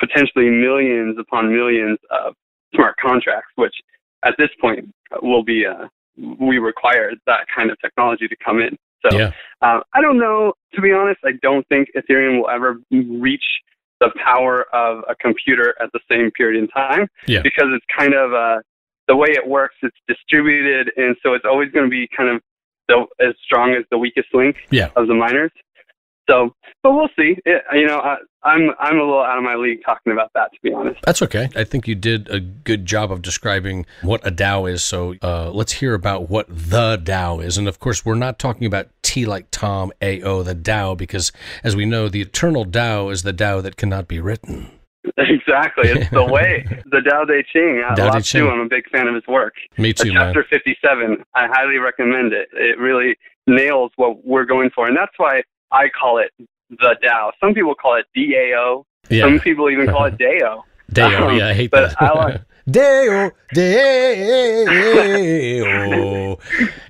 [0.00, 2.34] potentially millions upon millions of
[2.74, 3.74] smart contracts which
[4.24, 8.76] at this point will be uh, we require that kind of technology to come in
[9.10, 9.32] So Yeah.
[9.60, 10.54] uh, I don't know.
[10.74, 13.44] To be honest, I don't think Ethereum will ever reach
[14.00, 17.42] the power of a computer at the same period in time Yeah.
[17.42, 18.60] because it's kind of uh,
[19.06, 19.74] the way it works.
[19.82, 22.40] It's distributed, and so it's always going to be kind of
[22.88, 24.88] the, as strong as the weakest link Yeah.
[24.96, 25.52] of the miners.
[26.28, 27.36] So, but we'll see.
[27.44, 30.52] It, you know, I, I'm I'm a little out of my league talking about that,
[30.52, 31.00] to be honest.
[31.04, 31.48] That's okay.
[31.54, 34.82] I think you did a good job of describing what a DAO is.
[34.82, 37.58] So uh, let's hear about what the DAO is.
[37.58, 41.30] And of course, we're not talking about T like Tom, AO, the DAO, because
[41.62, 44.70] as we know, the eternal DAO is the DAO that cannot be written.
[45.18, 46.64] Exactly, it's the way.
[46.90, 47.82] The Dao De Ching.
[47.86, 48.42] Uh, Dao De Lao Ching.
[48.42, 49.54] Tzu, I'm a big fan of his work.
[49.76, 50.32] Me Uh, too, man.
[50.32, 51.22] chapter 57.
[51.34, 52.48] I highly recommend it.
[52.54, 55.42] It really nails what we're going for, and that's why
[55.74, 56.30] I call it
[56.70, 57.32] the Dao.
[57.40, 58.84] Some people call it DAO.
[59.10, 59.24] Yeah.
[59.24, 60.62] Some people even call it DAO.
[60.92, 62.00] DAO, Um, Yeah, I hate but that.
[62.02, 63.30] I like- Deo.
[65.04, 66.38] Deo.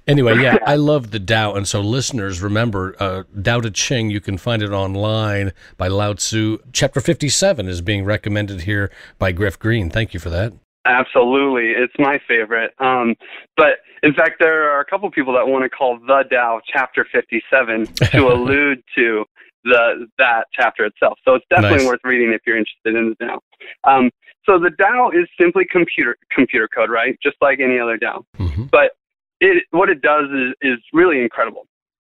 [0.07, 1.55] Anyway, yeah, I love the Tao.
[1.55, 6.13] And so, listeners, remember, uh, Tao Te Ching, you can find it online by Lao
[6.13, 6.59] Tzu.
[6.73, 9.91] Chapter 57 is being recommended here by Griff Green.
[9.91, 10.53] Thank you for that.
[10.87, 12.73] Absolutely, it's my favorite.
[12.79, 13.15] Um,
[13.57, 17.07] but in fact, there are a couple people that want to call the DAO Chapter
[17.11, 19.25] 57 to allude to
[19.65, 21.19] the that chapter itself.
[21.25, 21.87] So it's definitely Nice.
[21.87, 23.41] worth reading if you're interested in the Tao.
[23.85, 24.11] Um,
[24.45, 27.17] so the DAO is simply computer computer code, right?
[27.23, 28.25] Just like any other DAO.
[28.37, 28.93] hmm But
[29.41, 31.67] it what it does is is really incredible.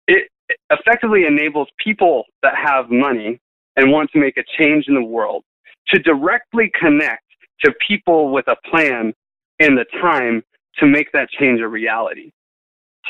[0.09, 0.29] It
[0.71, 3.41] effectively enables people that have money
[3.77, 5.45] and want to make a change in the world
[5.89, 7.24] to directly connect
[7.63, 9.13] to people with a plan
[9.61, 10.43] and the time
[10.79, 12.31] to make that change a reality.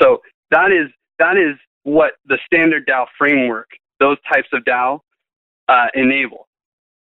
[0.01, 3.67] So that is that is what the standard DAO framework,
[3.99, 4.99] those types of DAO,
[5.69, 6.47] uh, enable.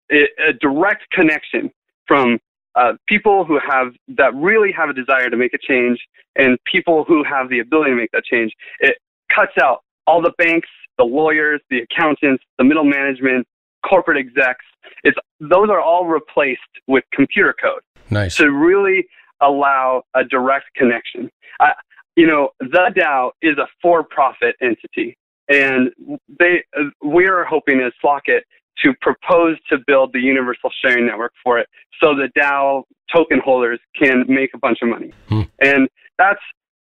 [0.09, 1.71] It, a direct connection
[2.07, 2.39] from
[2.75, 5.99] uh, people who have that really have a desire to make a change
[6.37, 8.53] and people who have the ability to make that change.
[8.81, 8.97] It
[9.35, 13.47] cuts out all the banks, the lawyers, the accountants, the middle management,
[13.89, 14.65] corporate execs.
[15.05, 18.37] It's those are all replaced with computer code Nice.
[18.37, 19.07] to really
[19.41, 21.31] allow a direct connection.
[21.61, 21.73] I,
[22.17, 25.17] you know, the DAO is a for-profit entity,
[25.49, 25.91] and
[26.39, 26.63] they
[27.03, 28.41] we are hoping as Slockit
[28.85, 31.69] to propose to build the universal sharing network for it,
[32.01, 32.83] so the DAO
[33.15, 35.43] token holders can make a bunch of money, Hmm.
[35.61, 35.89] and
[36.19, 36.41] that's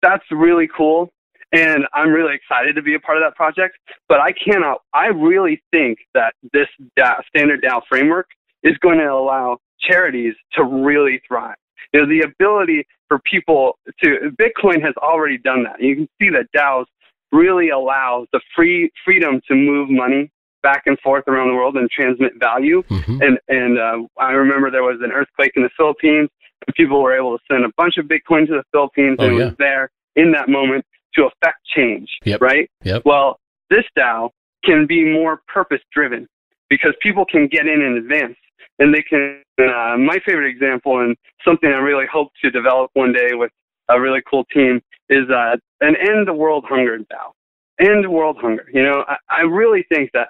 [0.02, 1.10] that's really cool.
[1.52, 3.76] And I'm really excited to be a part of that project.
[4.08, 4.78] But I cannot.
[4.94, 8.28] I really think that this DAO, standard DAO framework
[8.62, 11.56] is going to allow charities to really thrive.
[11.92, 15.80] You know, the ability for people to Bitcoin has already done that.
[15.80, 16.86] You can see that DAOs
[17.32, 20.30] really allow the free freedom to move money
[20.62, 22.82] back and forth around the world and transmit value.
[22.88, 26.30] hmm And and uh, I remember there was an earthquake in the Philippines,
[26.66, 29.34] and people were able to send a bunch of Bitcoin to the Philippines, Oh, and
[29.34, 32.08] it was there in that moment to affect change.
[32.24, 32.40] Yep.
[32.40, 32.70] Right.
[32.84, 33.02] Yep.
[33.04, 33.38] Well,
[33.70, 34.30] this DAO
[34.64, 36.28] can be more purpose driven
[36.70, 38.36] because people can get in in advance
[38.78, 39.42] and they can.
[39.58, 43.50] Uh, my favorite example and something I really hope to develop one day with
[43.90, 47.32] a really cool team is uh, an end the world hunger DAO.
[47.80, 48.66] End world hunger.
[48.72, 50.28] You know, I, I really think that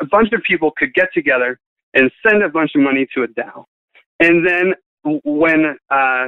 [0.00, 1.58] a bunch of people could get together
[1.94, 3.64] and send a bunch of money to a DAO,
[4.20, 4.74] and then
[5.24, 6.26] when uh,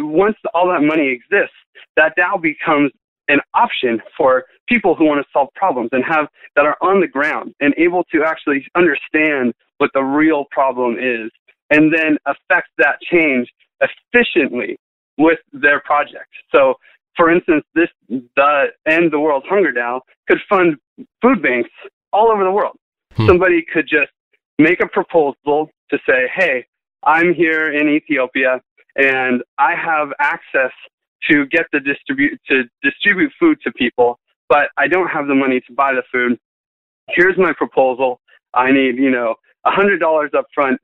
[0.00, 1.54] once all that money exists,
[1.96, 2.92] that DAO becomes
[3.28, 7.06] an option for people who want to solve problems and have that are on the
[7.06, 11.30] ground and able to actually understand what the real problem is
[11.70, 13.48] and then affect that change
[13.80, 14.78] efficiently
[15.18, 16.28] with their project.
[16.54, 16.74] So,
[17.16, 20.76] for instance, this the End the World Hunger DAO could fund
[21.20, 21.70] food banks
[22.12, 22.76] all over the world.
[23.14, 23.26] Hmm.
[23.26, 24.12] Somebody could just
[24.58, 26.64] make a proposal to say, "Hey,
[27.04, 28.60] I'm here in Ethiopia
[28.96, 30.72] and I have access
[31.30, 35.60] to get the distribute to distribute food to people, but I don't have the money
[35.66, 36.38] to buy the food.
[37.08, 38.20] Here's my proposal.
[38.54, 40.80] I need, you know, a hundred dollars up front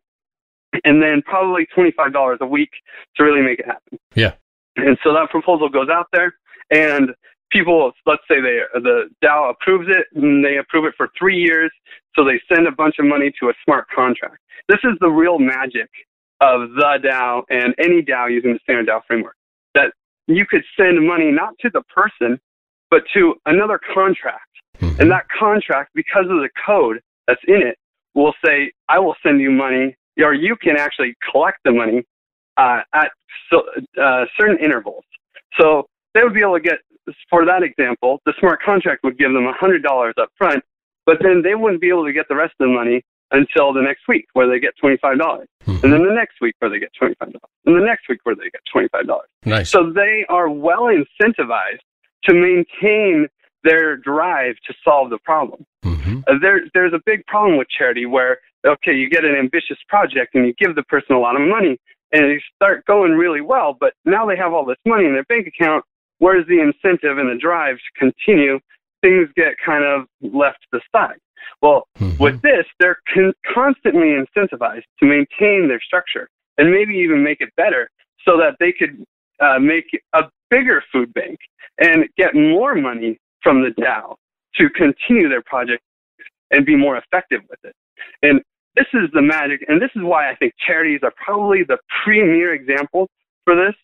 [0.85, 2.71] and then probably twenty five dollars a week
[3.17, 3.99] to really make it happen.
[4.15, 4.35] Yeah.
[4.77, 6.35] And so that proposal goes out there
[6.71, 7.11] and
[7.51, 11.71] people let's say they the DAO approves it and they approve it for three years,
[12.17, 14.39] so they send a bunch of money to a smart contract.
[14.69, 15.89] This is the real magic
[16.41, 19.37] of the DAO and any DAO using the standard DAO framework.
[20.27, 22.41] You could send money not to the person,
[22.91, 24.49] but to another contract.
[24.81, 25.01] Mhm.
[25.01, 27.79] And that contract, because of the code that's in it,
[28.15, 32.05] will say, I will send you money, or you can actually collect the money
[32.57, 33.11] uh, at
[33.51, 33.67] so,
[34.01, 35.05] uh, certain intervals.
[35.61, 36.79] So they would be able to get,
[37.29, 40.63] for that example, the smart contract would give them $100 up front,
[41.05, 43.83] but then they wouldn't be able to get the rest of the money until the
[43.83, 45.47] next week where they get $25.
[45.67, 45.83] Mhm.
[45.83, 47.41] And then the next week where they get $25.
[47.67, 49.23] And the next week where they get $25.
[49.45, 49.71] Nice.
[49.71, 51.81] So they are well incentivized
[52.25, 53.29] to maintain
[53.65, 55.65] their drive to solve the problem.
[55.85, 56.21] Mm-hmm.
[56.27, 60.35] Uh, there, there's a big problem with charity where, okay, you get an ambitious project
[60.35, 61.79] and you give the person a lot of money
[62.13, 65.25] and they start going really well, but now they have all this money in their
[65.25, 65.85] bank account.
[66.19, 68.61] Where's the incentive and the drive to continue?
[69.03, 71.19] Things get kind of left to the side.
[71.61, 72.19] Well, Mhm.
[72.19, 76.29] with this, they're con- constantly incentivized to maintain their structure
[76.59, 77.91] and maybe even make it better
[78.25, 79.05] so that they could
[79.41, 81.39] uh, make a bigger food bank
[81.79, 84.17] and get more money from the DAO
[84.55, 85.83] to continue their project
[86.53, 87.75] and be more effective with it.
[88.23, 88.41] And
[88.77, 92.55] this is the magic, and this is why I think charities are probably the premier
[92.55, 93.09] example
[93.45, 93.75] for this,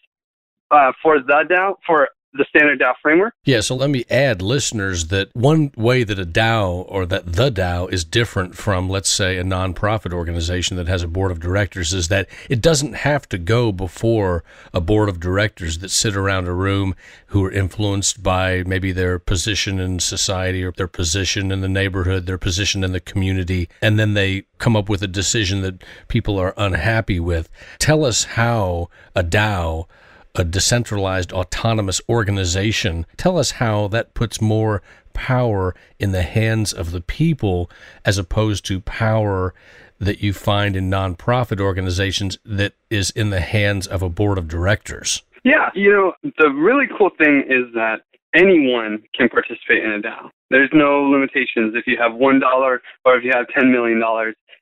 [0.71, 3.35] uh, for the DAO, for the standard DAO framework.
[3.45, 7.51] Yeah, so let me add, listeners, that one way that a DAO or that the
[7.51, 11.93] DAO is different from, let's say, a nonprofit organization that has a board of directors
[11.93, 16.47] is that it doesn't have to go before a board of directors that sit around
[16.47, 16.95] a room
[17.29, 22.27] who are influenced by maybe their position in society or their position in the neighborhood,
[22.27, 26.39] their position in the community, and then they come up with a decision that people
[26.39, 27.49] are unhappy with.
[27.79, 29.87] Tell us how a DAO
[30.35, 33.07] a decentralized autonomous organization.
[33.17, 37.71] Tell us how that puts more power in the hands of the people
[38.05, 39.55] as opposed to power
[39.99, 44.49] that you find in nonprofit organizations that is in the hands of a board of
[44.49, 45.23] directors.
[45.45, 48.03] Yeah, you know, the really cool thing is that
[48.35, 50.31] anyone can participate in a DAO.
[50.51, 51.75] There's no limitations.
[51.75, 54.03] If you have $1 or if you have $10 million,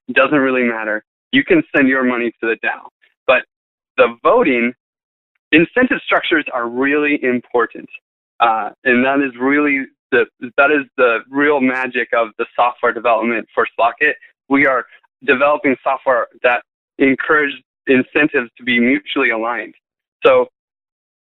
[0.09, 1.05] it doesn't really matter.
[1.33, 2.89] You can send your money to the DAO.
[3.27, 3.43] But
[3.97, 4.73] the voting,
[5.53, 7.89] incentive structures are really important.
[8.41, 10.25] Uh, and that is really the,
[10.57, 14.13] that is the real magic of the software development for Slockit.
[14.49, 14.85] We are
[15.25, 16.63] developing software that
[16.99, 17.53] encourage
[17.87, 19.75] incentives to be mutually aligned.
[20.25, 20.47] So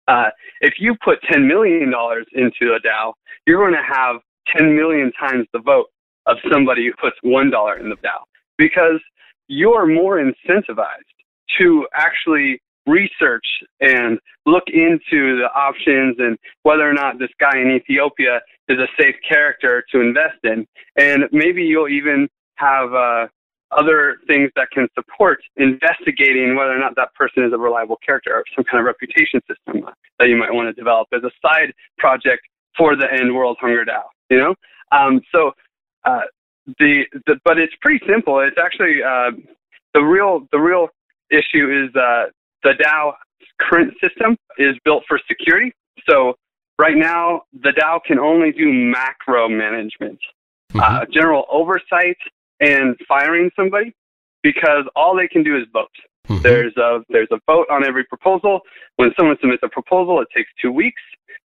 [0.07, 0.29] uh,
[0.61, 1.93] if you put $10 million
[2.33, 3.13] into a DAO,
[3.45, 4.17] you're going to have
[4.55, 5.87] 10 million times the vote
[6.25, 8.23] of somebody who puts $1 in the DAO
[8.57, 9.01] because
[9.47, 11.17] you're more incentivized
[11.57, 13.45] to actually research
[13.81, 18.87] and look into the options and whether or not this guy in Ethiopia is a
[18.99, 20.65] safe character to invest in.
[20.97, 23.27] And maybe you'll even have uh,
[23.71, 28.33] other things that can support investigating whether or not that person is a reliable character
[28.33, 29.85] or some kind of reputation system
[30.19, 32.41] that you might want to develop as a side project
[32.77, 34.03] for the End World Hunger DAO.
[34.29, 34.55] You know,
[34.91, 35.51] um, so
[36.05, 36.21] uh,
[36.79, 38.39] the, the but it's pretty simple.
[38.39, 39.31] It's actually uh,
[39.93, 40.89] the real the real
[41.29, 42.25] issue is uh,
[42.63, 43.13] the DAO
[43.61, 45.71] current system is built for security.
[46.09, 46.35] So
[46.79, 50.19] right now the DAO can only do macro management,
[50.73, 50.79] Mm-hmm.
[50.81, 52.17] uh, general oversight,
[52.59, 53.93] and firing somebody
[54.43, 55.87] because all they can do is vote.
[56.27, 56.41] Mhm.
[56.41, 58.59] There's a there's a vote on every proposal.
[58.97, 61.01] When someone submits a proposal, it takes two weeks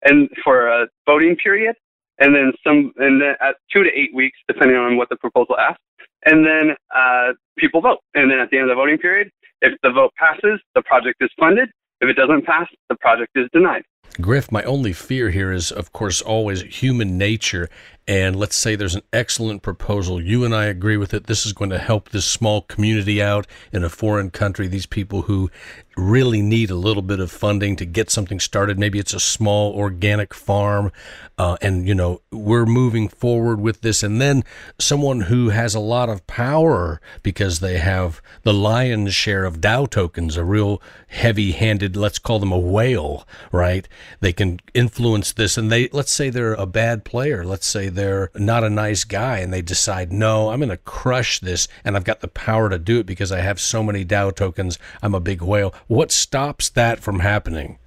[0.03, 1.75] and for a voting period,
[2.19, 5.57] and then some and then at two to eight weeks depending on what the proposal
[5.57, 5.81] asks,
[6.25, 8.01] and then uh, people vote.
[8.13, 11.17] And then at the end of the voting period, if the vote passes, the project
[11.21, 11.69] is funded.
[12.01, 13.83] If it doesn't pass, the project is denied.
[14.21, 17.69] Griff, my only fear here is, of course, always human nature.
[18.07, 20.21] And let's say there's an excellent proposal.
[20.21, 21.27] You and I agree with it.
[21.27, 24.67] This is going to help this small community out in a foreign country.
[24.67, 25.51] These people who
[25.97, 28.77] really need a little bit of funding to get something started.
[28.77, 30.91] Maybe it's a small organic farm.
[31.39, 34.03] Uh, and, you know, we're moving forward with this.
[34.03, 34.43] And then
[34.79, 39.89] someone who has a lot of power because they have the lion's share of DAO
[39.89, 43.87] tokens, a real heavy handed, let's call them a whale, right?
[44.19, 45.57] They can influence this.
[45.57, 47.43] And they, let's say they're a bad player.
[47.43, 51.39] Let's say they're not a nice guy and they decide, no, I'm going to crush
[51.39, 54.35] this and I've got the power to do it because I have so many DAO
[54.35, 54.77] tokens.
[55.01, 55.73] I'm a big whale.
[55.87, 57.79] What stops that from happening?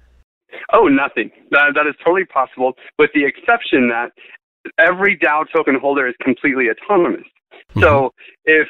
[0.73, 1.31] Oh, nothing.
[1.51, 4.11] That, that is totally possible, with the exception that
[4.77, 7.25] every DAO token holder is completely autonomous.
[7.79, 8.11] So
[8.45, 8.67] if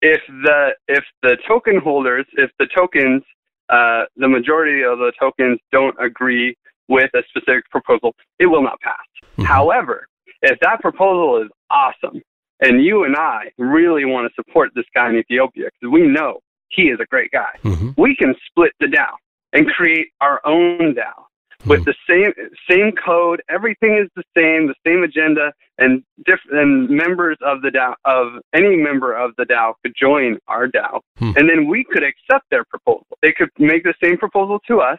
[0.00, 3.22] if the if the token holders, if the tokens,
[3.68, 6.56] uh, the majority of the tokens don't agree
[6.88, 8.98] with a specific proposal, it will not pass.
[9.36, 9.44] Mhm.
[9.44, 10.08] However,
[10.42, 12.20] if that proposal is awesome
[12.60, 16.40] and you and I really want to support this guy in Ethiopia because we know
[16.68, 17.94] he is a great guy, Mhm.
[17.98, 19.14] we can split the DAO
[19.52, 21.26] and create our own DAO
[21.66, 22.32] with the same
[22.70, 23.42] same code.
[23.48, 28.40] Everything is the same, the same agenda, and diff- and members of the DAO of
[28.54, 31.32] any member of the DAO could join our DAO, Hmm.
[31.36, 33.06] and then we could accept their proposal.
[33.22, 34.98] They could make the same proposal to us,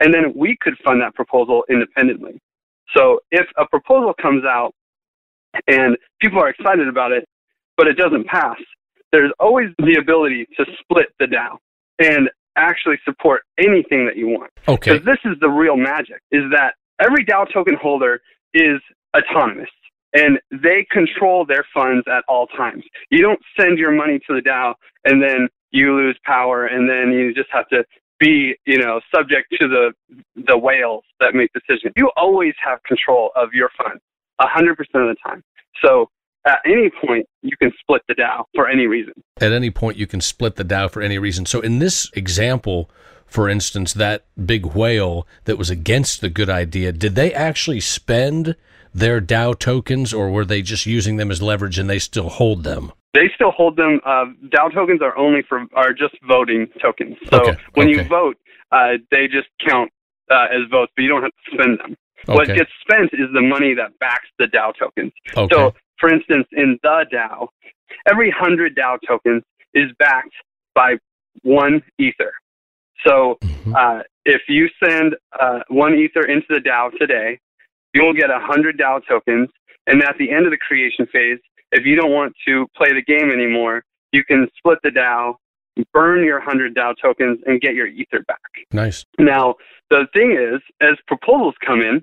[0.00, 2.38] and then we could fund that proposal independently.
[2.96, 4.74] So if a proposal comes out
[5.66, 7.28] and people are excited about it,
[7.76, 8.56] but it doesn't pass,
[9.12, 11.58] there's always the ability to split the DAO
[11.98, 14.50] and actually support anything that you want.
[14.68, 14.92] Okay.
[14.92, 18.20] Because this is the real magic, is that every DAO token holder
[18.54, 18.80] is
[19.16, 19.70] autonomous
[20.14, 22.84] and they control their funds at all times.
[23.10, 27.12] You don't send your money to the DAO and then you lose power and then
[27.12, 27.84] you just have to
[28.22, 29.92] be, you know, subject to the
[30.46, 31.92] the whales that make decisions.
[31.96, 33.98] You always have control of your fund,
[34.40, 35.42] hundred percent of the time.
[35.84, 36.08] So
[36.44, 39.12] at any point you can split the DAO for any reason.
[39.40, 41.46] At any point you can split the DAO for any reason.
[41.46, 42.90] So in this example,
[43.26, 48.56] for instance, that big whale that was against the good idea, did they actually spend
[48.94, 52.62] their DAO tokens or were they just using them as leverage and they still hold
[52.62, 52.92] them?
[53.14, 54.00] They still hold them.
[54.04, 57.16] Uh, DAO tokens are only for are just voting tokens.
[57.30, 58.02] So Okay, when okay.
[58.02, 58.36] you vote,
[58.70, 59.90] uh, they just count
[60.30, 61.96] uh, as votes, but you don't have to spend them.
[62.26, 65.12] What gets spent is the money that backs the DAO tokens.
[65.36, 65.54] Okay.
[65.54, 67.48] So, for instance, in the DAO,
[68.08, 69.42] every 100 DAO tokens
[69.74, 70.34] is backed
[70.74, 70.96] by
[71.42, 72.32] one Ether.
[73.06, 73.74] So, Mhm.
[73.76, 77.40] uh, if you send uh, one Ether into the DAO today,
[77.92, 79.50] you will get 100 DAO tokens.
[79.88, 81.40] And at the end of the creation phase,
[81.72, 85.34] if you don't want to play the game anymore, you can split the DAO,
[85.92, 88.38] burn your 100 DAO tokens, and get your Ether back.
[88.72, 89.04] Nice.
[89.18, 89.56] Now,
[89.90, 92.02] the thing is, as proposals come in,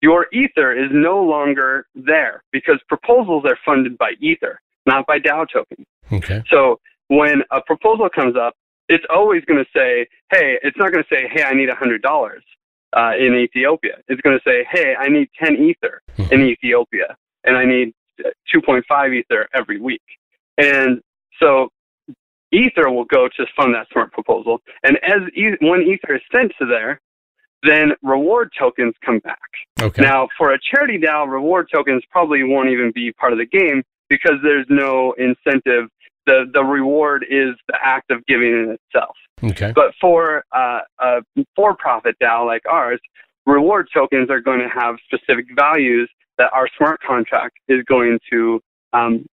[0.00, 5.46] your Ether is no longer there because proposals are funded by Ether, not by DAO
[5.52, 5.86] tokens.
[6.12, 6.42] Okay.
[6.50, 8.54] So when a proposal comes up,
[8.88, 12.02] it's always going to say, hey, it's not going to say, hey, I need $100
[12.92, 13.98] uh, in Ethiopia.
[14.08, 17.94] It's going to say, hey, I need 10 Ether in Ethiopia, and I need
[18.54, 20.02] 2.5 Ether every week.
[20.58, 21.00] And
[21.40, 21.70] so
[22.52, 24.60] Ether will go to fund that smart proposal.
[24.82, 27.00] And as e- when Ether is sent to there,
[27.62, 29.38] then reward tokens come back.
[29.80, 30.02] Okay.
[30.02, 33.82] Now, for a charity DAO, reward tokens probably won't even be part of the game
[34.08, 35.88] because there's no incentive.
[36.26, 39.16] The, the reward is the act of giving in itself.
[39.42, 39.72] okay.
[39.74, 41.20] But for uh, a
[41.54, 43.00] for profit DAO like ours,
[43.46, 46.10] reward tokens are going to have specific values
[46.40, 48.60] that our smart contract is going to
[48.94, 49.26] um,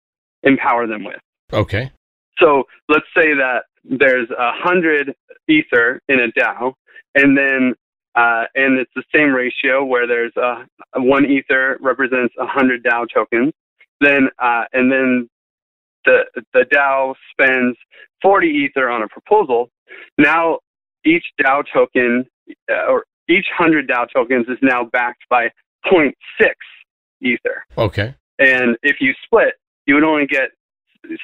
[0.43, 1.21] empower them with.
[1.53, 1.93] Okay.
[2.39, 5.15] So let's say that there's a hundred
[5.47, 6.73] ether in a DAO,
[7.15, 7.75] and then
[8.15, 10.65] uh, and it's the same ratio where there's a,
[10.97, 13.53] one ether represents a hundred DAO tokens.
[14.01, 15.29] Then uh, and then
[16.07, 16.25] the
[16.55, 17.77] the DAO spends
[18.23, 19.69] 40 ether on a proposal.
[20.17, 20.61] Now
[21.05, 22.25] each DAO token
[22.71, 25.51] uh, or each hundred DAO tokens is now backed by
[25.87, 26.15] 0.6
[27.25, 27.64] ether.
[27.77, 28.14] Okay.
[28.39, 29.55] And if you split,
[29.87, 30.51] you would only get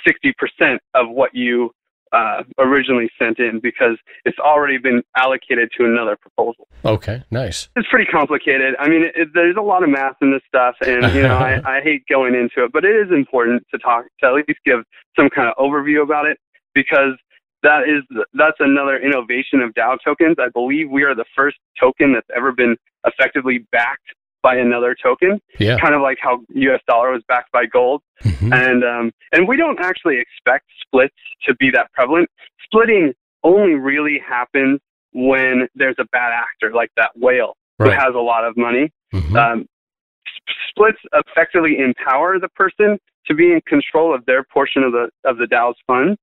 [0.06, 1.70] 60% of what you
[2.12, 6.66] uh, originally sent in because it's already been allocated to another proposal.
[6.84, 7.22] Okay.
[7.30, 7.68] Nice.
[7.76, 8.74] It's pretty complicated.
[8.78, 11.36] I mean, it, it, there's a lot of math in this stuff, and you know,
[11.36, 14.60] I, I hate going into it, but it is important to talk to at least
[14.64, 14.80] give
[15.16, 16.38] some kind of overview about it
[16.74, 17.14] because
[17.62, 18.02] that is
[18.34, 20.36] that's another innovation of DAO tokens.
[20.38, 25.40] I believe we are the first token that's ever been effectively backed by another token,
[25.58, 25.76] Yeah.
[25.78, 26.80] kind of like how U.S.
[26.88, 28.52] dollar was backed by gold Mhm.
[28.54, 31.14] and um, and we don't actually expect splits
[31.46, 32.28] to be that prevalent.
[32.64, 33.12] Splitting
[33.42, 34.80] only really happens
[35.12, 38.90] when there's a bad actor like that whale who has a lot of money.
[39.12, 39.36] Mhm.
[39.36, 39.66] Um,
[40.68, 45.38] splits effectively empower the person to be in control of their portion of the of
[45.38, 46.18] the DAO's funds.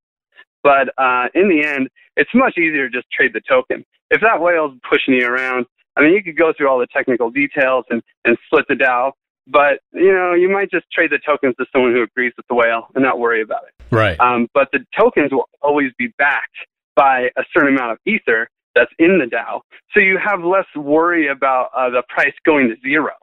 [0.63, 3.85] But uh, in the end, it's much easier to just trade the token.
[4.09, 5.65] If that whale's pushing you around,
[5.97, 9.11] I mean, you could go through all the technical details and, and split the DAO,
[9.47, 12.55] but you know, you might just trade the tokens to someone who agrees with the
[12.55, 13.83] whale and not worry about it.
[13.93, 14.19] Right.
[14.19, 16.55] Um, but the tokens will always be backed
[16.95, 19.61] by a certain amount of ether that's in the DAO,
[19.93, 23.13] so you have less worry about uh, the price going to zero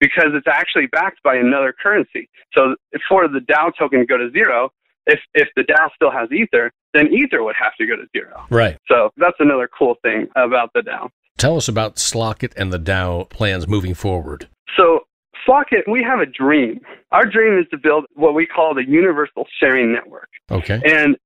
[0.00, 2.28] because it's actually backed by another currency.
[2.52, 2.74] So
[3.08, 4.70] for the DAO token to go to zero,
[5.06, 8.46] if if the DAO still has ether, then ether would have to go to zero.
[8.50, 8.76] Right.
[8.88, 11.08] So that's another cool thing about the DAO.
[11.38, 14.48] Tell us about Slockit and the DAO plans moving forward.
[14.76, 15.00] So,
[15.46, 16.80] Slockit, we have a dream.
[17.12, 20.28] Our dream is to build what we call the universal sharing network.
[20.50, 20.80] Okay.
[20.84, 21.16] And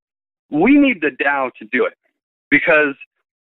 [0.49, 1.93] we need the DAO to do it
[2.49, 2.95] because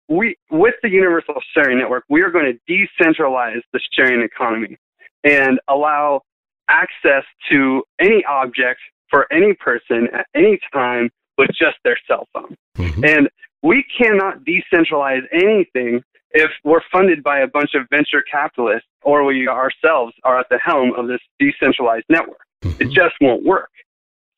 [0.08, 4.76] we, with the universal sharing network, we are going to decentralize the sharing economy
[5.24, 6.22] and allow
[6.68, 12.56] access to any object for any person at any time with just their cell phone.
[12.78, 13.04] Mhm.
[13.08, 13.28] And
[13.62, 16.02] we cannot decentralize anything
[16.32, 20.58] if we're funded by a bunch of venture capitalists or we ourselves are at the
[20.58, 22.40] helm of this decentralized network.
[22.62, 22.92] It Mhm.
[22.92, 23.70] just won't work.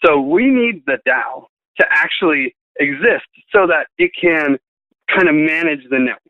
[0.05, 4.59] So we need the DAO to actually exist so that it can
[5.09, 6.20] kind of manage the network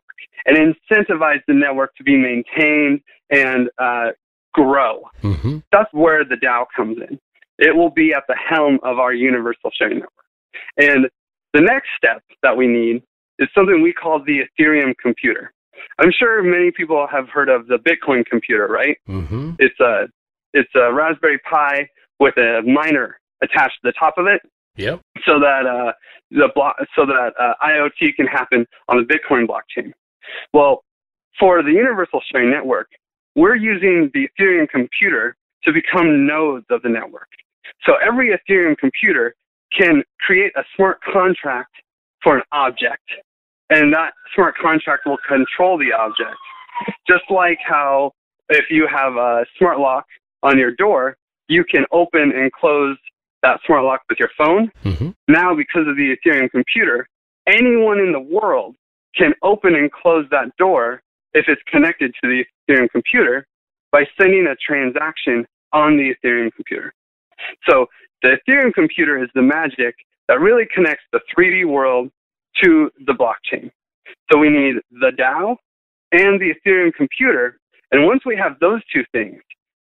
[0.45, 4.11] and incentivize the network to be maintained and uh,
[4.53, 5.09] grow.
[5.21, 5.63] Mhm.
[5.71, 7.19] That's where the DAO comes in.
[7.59, 10.25] It will be at the helm of our universal sharing network.
[10.77, 11.09] And
[11.53, 13.03] the next step that we need
[13.39, 15.52] is something we call the Ethereum computer.
[15.99, 18.97] I'm sure many people have heard of the Bitcoin computer, right?
[19.07, 19.55] Mhm.
[19.59, 20.07] It's a
[20.53, 24.41] it's a Raspberry Pi with a miner attached to the top of it.
[24.75, 25.01] Yep.
[25.25, 25.93] So that uh,
[26.31, 29.91] the block, so that uh, IoT can happen on the Bitcoin blockchain.
[30.53, 30.83] Well,
[31.39, 32.89] for the Universal Sharing Network,
[33.35, 37.29] we're using the Ethereum computer to become nodes of the network.
[37.85, 39.35] So every Ethereum computer
[39.77, 41.71] can create a smart contract
[42.21, 43.03] for an object,
[43.69, 46.37] and that smart contract will control the object.
[47.07, 48.11] Just like how
[48.49, 50.05] if you have a smart lock
[50.41, 52.97] on your door, you can open and close
[53.41, 54.71] that smart lock with your phone.
[54.83, 55.09] Mm-hmm.
[55.27, 57.07] Now, because of the Ethereum computer,
[57.47, 58.75] anyone in the world
[59.15, 61.01] can open and close that door
[61.33, 63.45] if it's connected to the Ethereum computer
[63.91, 66.93] by sending a transaction on the Ethereum computer.
[67.67, 67.87] So
[68.21, 69.95] the Ethereum computer is the magic
[70.27, 72.09] that really connects the 3D world
[72.63, 73.71] to the blockchain.
[74.31, 75.55] So we need the DAO
[76.11, 77.57] and the Ethereum computer.
[77.91, 79.41] And once we have those two things,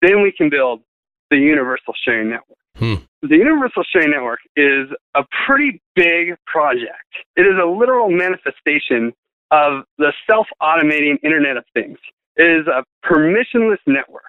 [0.01, 0.81] then we can build
[1.29, 2.57] the Universal Sharing Network.
[2.77, 2.95] Hmm.
[3.21, 7.05] The Universal Sharing Network is a pretty big project.
[7.35, 9.13] It is a literal manifestation
[9.51, 11.97] of the self automating Internet of Things.
[12.37, 14.23] It is a permissionless network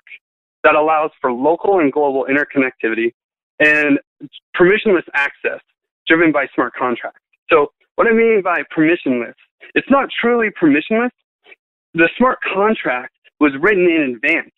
[0.65, 3.13] that allows for local and global interconnectivity
[3.61, 3.99] and
[4.57, 5.61] permissionless access
[6.07, 7.21] driven by smart contracts.
[7.51, 9.35] So, what I mean by permissionless,
[9.75, 11.11] it's not truly permissionless.
[11.95, 14.53] The smart contract was written in advance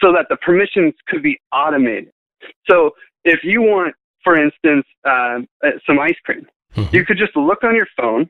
[0.00, 2.12] so that the permissions could be automated.
[2.70, 2.92] So,
[3.24, 5.40] if you want, for instance, uh,
[5.86, 6.92] some ice cream, Mhm.
[6.92, 8.28] you could just look on your phone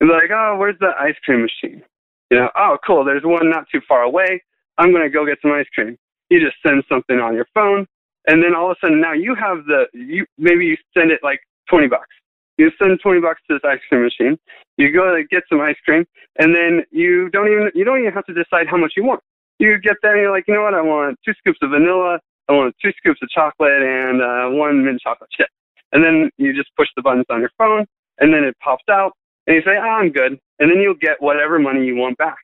[0.00, 1.82] and be like, oh, where's the ice cream machine?
[2.30, 4.42] You know, oh, cool, there's one not too far away.
[4.78, 5.96] I'm going to go get some ice cream.
[6.28, 7.86] You just send something on your phone,
[8.28, 11.20] and then all of a sudden now you have the, you maybe you send it
[11.22, 11.40] like
[11.70, 12.14] 20 bucks.
[12.58, 14.38] You send 20 bucks to this ice cream machine.
[14.76, 16.06] You go to get some ice cream,
[16.38, 19.20] and then you don't even, you don't even have to decide how much you want.
[19.58, 22.18] You get there and you're like, you know what, I want two scoops of vanilla,
[22.48, 25.48] I want two scoops of chocolate, and uh, one mint chocolate chip.
[25.92, 27.86] And then you just push the buttons on your phone,
[28.18, 29.12] and then it pops out,
[29.46, 30.38] and you say, oh, I'm good.
[30.58, 32.38] And then you'll get whatever money you want back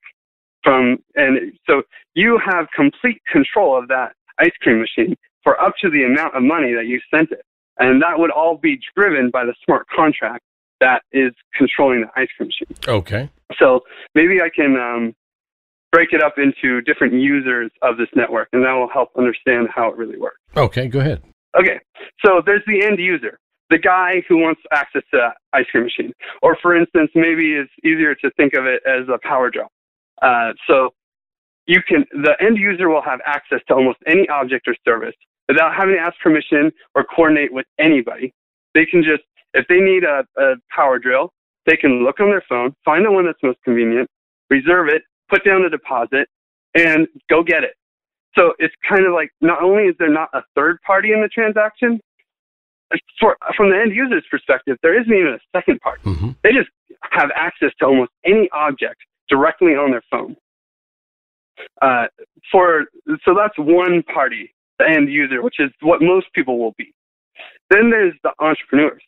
[0.63, 1.83] from, and so
[2.15, 6.43] you have complete control of that ice cream machine for up to the amount of
[6.43, 7.45] money that you sent it.
[7.79, 10.45] And that would all be driven by the smart contract
[10.81, 12.77] that is controlling the ice cream machine.
[12.87, 13.31] Okay.
[13.59, 13.81] So
[14.14, 15.14] maybe I can um,
[15.93, 19.89] break it up into different users of this network, and that will help understand how
[19.89, 20.39] it really works.
[20.57, 21.23] Okay, go ahead.
[21.59, 21.79] Okay,
[22.25, 23.39] so there's the end user,
[23.70, 26.12] the guy who wants access to that ice cream machine.
[26.43, 29.66] Or for instance, maybe it's easier to think of it as a power draw.
[30.23, 30.91] Uh, so
[31.66, 35.14] you can, the end user will have access to almost any object or service
[35.49, 38.32] without having to ask permission or coordinate with anybody.
[38.74, 39.22] They can just,
[39.55, 41.32] if they need a, a power drill,
[41.66, 44.09] they can look on their phone, find the one that's most convenient,
[44.51, 46.28] reserve it, put down the deposit,
[46.74, 47.74] and go get it.
[48.36, 51.28] So it's kind of like not only is there not a third party in the
[51.28, 52.01] transaction,
[53.20, 56.03] for, from the end user's perspective, there isn't even a second party.
[56.05, 56.30] Mm-hmm.
[56.43, 56.70] They just
[57.11, 60.36] have access to almost any object directly on their phone.
[61.80, 62.07] Uh,
[62.51, 62.84] for
[63.24, 64.53] so that's one party,
[64.83, 66.93] the end user, which is what most people will be.
[67.70, 69.03] Then there's the entrepreneurs.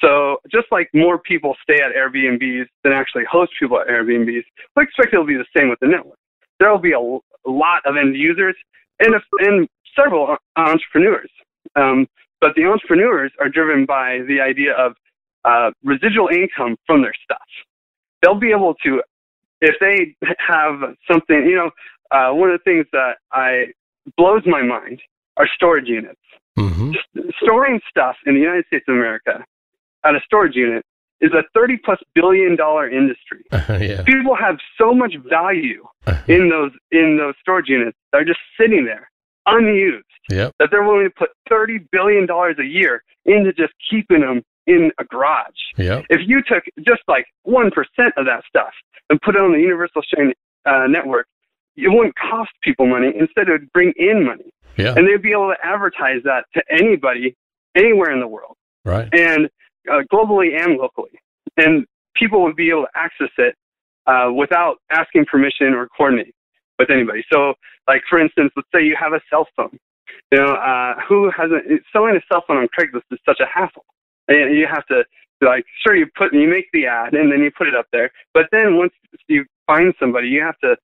[0.00, 4.42] So just like more people stay at Airbnbs than actually host people at Airbnbs,
[4.76, 6.18] I expect it'll be the same with the network.
[6.60, 7.18] There will be a,
[7.48, 8.56] lot of end users
[8.98, 11.30] and, a, and several entrepreneurs.
[11.76, 12.08] Um,
[12.40, 14.94] but the entrepreneurs are driven by the idea of
[15.44, 17.38] uh, residual income from their stuff.
[18.20, 19.00] They'll be able to,
[19.60, 21.70] if they have something, you know,
[22.10, 23.66] uh, one of the things that I
[24.16, 25.00] blows my mind
[25.36, 26.20] are storage units.
[26.58, 26.92] Mm-hmm.
[27.42, 29.44] Storing stuff in the United States of America
[30.04, 30.84] at a storage unit
[31.20, 33.44] is a 30 plus billion dollar industry.
[33.52, 34.02] yeah.
[34.02, 35.84] People have so much value
[36.28, 37.96] in those in those storage units.
[38.12, 39.10] They're just sitting there
[39.46, 40.54] unused Yep.
[40.58, 44.90] that they're willing to put 30 billion dollars a year into just keeping them in
[44.98, 45.54] a garage.
[45.76, 46.06] Yep.
[46.10, 47.70] If you took just like 1%
[48.16, 48.72] of that stuff
[49.08, 50.32] and put it on the universal sharing
[50.64, 51.26] uh, network,
[51.76, 53.12] it wouldn't cost people money.
[53.18, 54.50] Instead, it would bring in money.
[54.76, 54.94] Yeah.
[54.96, 57.34] And they'd be able to advertise that to anybody,
[57.74, 59.08] anywhere in the world, Right.
[59.12, 59.48] and
[59.90, 61.18] uh, globally and locally.
[61.56, 63.54] And people would be able to access it
[64.06, 66.32] uh, without asking permission or coordinating
[66.78, 67.24] with anybody.
[67.32, 67.54] So,
[67.88, 69.78] like for instance, let's say you have a cell phone.
[70.32, 73.84] You know, uh, who hasn't selling a cell phone on Craigslist is such a hassle.
[74.28, 75.04] And you have to
[75.40, 78.10] like, sure, you put you make the ad and then you put it up there,
[78.34, 78.92] but then once
[79.28, 80.76] you find somebody, you have to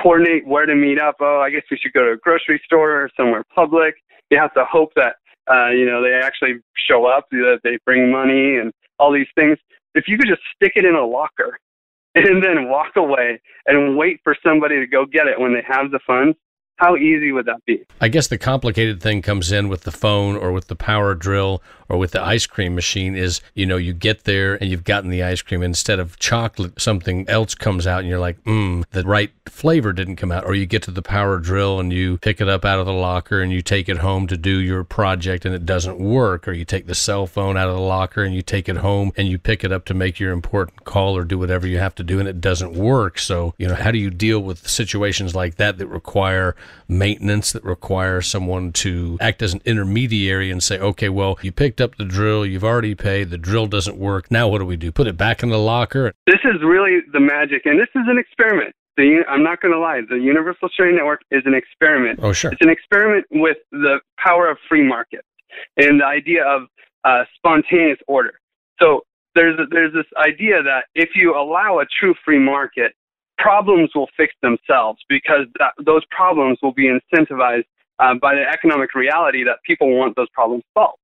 [0.00, 1.16] coordinate where to meet up.
[1.20, 3.94] Oh, I guess we should go to a grocery store or somewhere public.
[4.30, 5.16] You have to hope that
[5.50, 9.58] uh, you know they actually show up, that they bring money and all these things.
[9.94, 11.58] If you could just stick it in a locker
[12.14, 15.90] and then walk away and wait for somebody to go get it when they have
[15.90, 16.36] the funds,
[16.78, 17.84] How easy would that be?
[18.00, 21.60] I guess the complicated thing comes in with the phone or with the power drill
[21.88, 25.10] or with the ice cream machine is, you know, you get there and you've gotten
[25.10, 29.02] the ice cream instead of chocolate, something else comes out and you're like, mm, the
[29.02, 30.44] right flavor didn't come out.
[30.44, 32.92] Or you get to the power drill and you pick it up out of the
[32.92, 36.46] locker and you take it home to do your project and it doesn't work.
[36.46, 39.10] Or you take the cell phone out of the locker and you take it home
[39.16, 41.94] and you pick it up to make your important call or do whatever you have
[41.96, 43.18] to do and it doesn't work.
[43.18, 46.54] So, you know, how do you deal with situations like that that require
[46.88, 51.80] maintenance, that require someone to act as an intermediary and say, okay, well, you picked
[51.80, 54.30] up the drill, you've already paid, the drill doesn't work.
[54.30, 54.92] Now what do we do?
[54.92, 56.12] Put it back in the locker?
[56.26, 58.74] This is really the magic, and this is an experiment.
[58.96, 60.00] The, I'm not going to lie.
[60.08, 62.18] The Universal Sharing Network is an experiment.
[62.22, 62.50] Oh, sure.
[62.50, 65.28] It's an experiment with the power of free markets
[65.76, 66.62] and the idea of
[67.04, 68.40] uh, spontaneous order.
[68.80, 69.02] So
[69.36, 72.92] there's a, there's this idea that if you allow a true free market,
[73.38, 77.64] problems will fix themselves because that, those problems will be incentivized
[77.98, 80.98] uh, by the economic reality that people want those problems solved.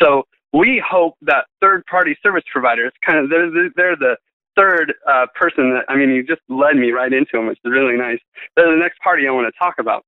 [0.00, 4.16] So we hope that third-party service providers, kind of, they're, they're the
[4.56, 7.70] third uh, person that I mean, you just led me right into them, which is
[7.70, 8.18] really nice.
[8.56, 10.04] They're the next party I want to talk about.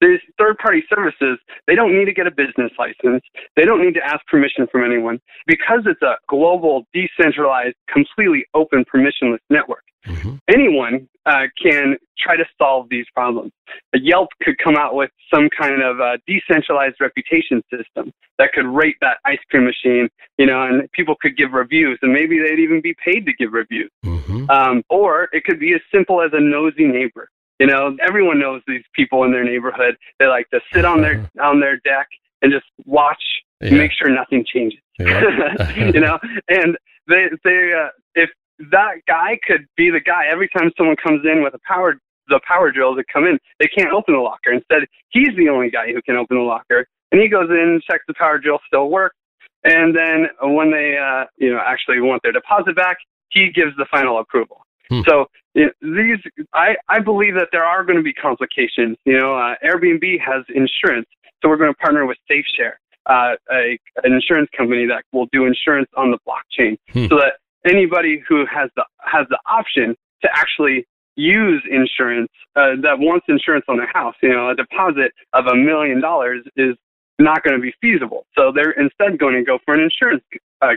[0.00, 3.22] These third-party services, they don't need to get a business license.
[3.56, 8.84] They don't need to ask permission from anyone because it's a global, decentralized, completely open,
[8.92, 9.84] permissionless network.
[10.06, 10.36] Mm-hmm.
[10.48, 13.52] Anyone uh, can try to solve these problems.
[13.94, 18.66] A Yelp could come out with some kind of uh, decentralized reputation system that could
[18.66, 22.60] rate that ice cream machine, you know, and people could give reviews, and maybe they'd
[22.60, 23.90] even be paid to give reviews.
[24.04, 24.48] Mm-hmm.
[24.50, 27.28] Um, or it could be as simple as a nosy neighbor.
[27.58, 29.96] You know, everyone knows these people in their neighborhood.
[30.18, 32.08] They like to sit on their on their deck
[32.42, 33.22] and just watch,
[33.60, 33.70] yeah.
[33.70, 34.80] make sure nothing changes.
[34.98, 35.76] Yeah.
[35.76, 36.76] you know, and
[37.08, 38.30] they they uh, if
[38.70, 41.94] that guy could be the guy every time someone comes in with a power
[42.28, 44.52] the power drills that come in, they can't open the locker.
[44.52, 48.04] Instead, he's the only guy who can open the locker, and he goes in, checks
[48.08, 49.16] the power drill still works,
[49.64, 52.98] and then when they uh, you know actually want their deposit back,
[53.30, 54.65] he gives the final approval.
[54.90, 55.00] Hmm.
[55.06, 56.18] So you know, these,
[56.52, 58.96] I I believe that there are going to be complications.
[59.04, 61.06] You know, uh, Airbnb has insurance,
[61.42, 62.74] so we're going to partner with SafeShare,
[63.06, 67.06] uh, a an insurance company that will do insurance on the blockchain, hmm.
[67.06, 67.34] so that
[67.64, 73.64] anybody who has the has the option to actually use insurance uh, that wants insurance
[73.68, 76.76] on their house, you know, a deposit of a million dollars is
[77.18, 78.26] not going to be feasible.
[78.36, 80.22] So they're instead going to go for an insurance
[80.60, 80.72] uh,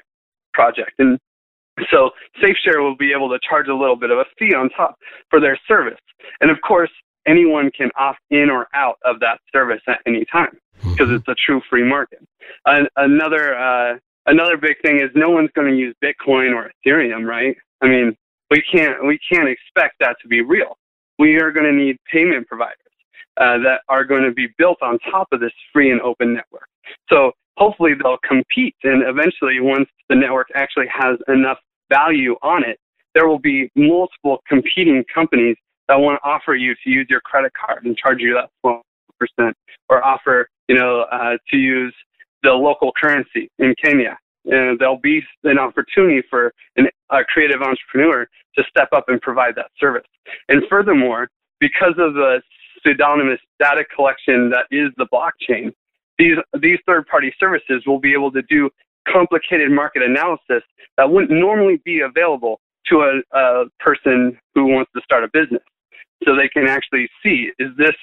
[0.54, 0.94] project.
[1.00, 1.20] And
[1.92, 2.12] so
[2.42, 4.96] SafeShare will be able to charge a little bit of a fee on top
[5.30, 6.00] for their service.
[6.42, 6.92] And of course,
[7.28, 11.36] anyone can opt in or out of that service at any time because it's a
[11.46, 12.20] true free market.
[12.96, 17.56] Another uh, another big thing is no one's going to use Bitcoin or Ethereum, right?
[17.82, 18.16] I mean,
[18.50, 20.78] we can't we can't expect that to be real.
[21.18, 22.78] We are going to need payment providers
[23.38, 26.68] uh, that are going to be built on top of this free and open network.
[27.12, 31.58] So hopefully they'll compete, and eventually, once the network actually has enough
[31.90, 32.80] value on it,
[33.14, 37.52] there will be multiple competing companies that want to offer you to use your credit
[37.54, 39.54] card and charge you that 12%,
[39.90, 41.94] or offer you know uh, to use
[42.44, 44.18] the local currency in Kenya.
[44.46, 49.56] And there'll be an opportunity for an, a creative entrepreneur to step up and provide
[49.56, 50.06] that service.
[50.48, 51.28] And furthermore,
[51.60, 52.42] because of the
[52.84, 55.74] pseudonymous data collection that is the blockchain,
[56.18, 58.70] these, these third party services will be able to do
[59.08, 60.64] complicated market analysis
[60.98, 65.64] that wouldn't normally be available to a, a person who wants to start a business.
[66.26, 67.96] So they can actually see is this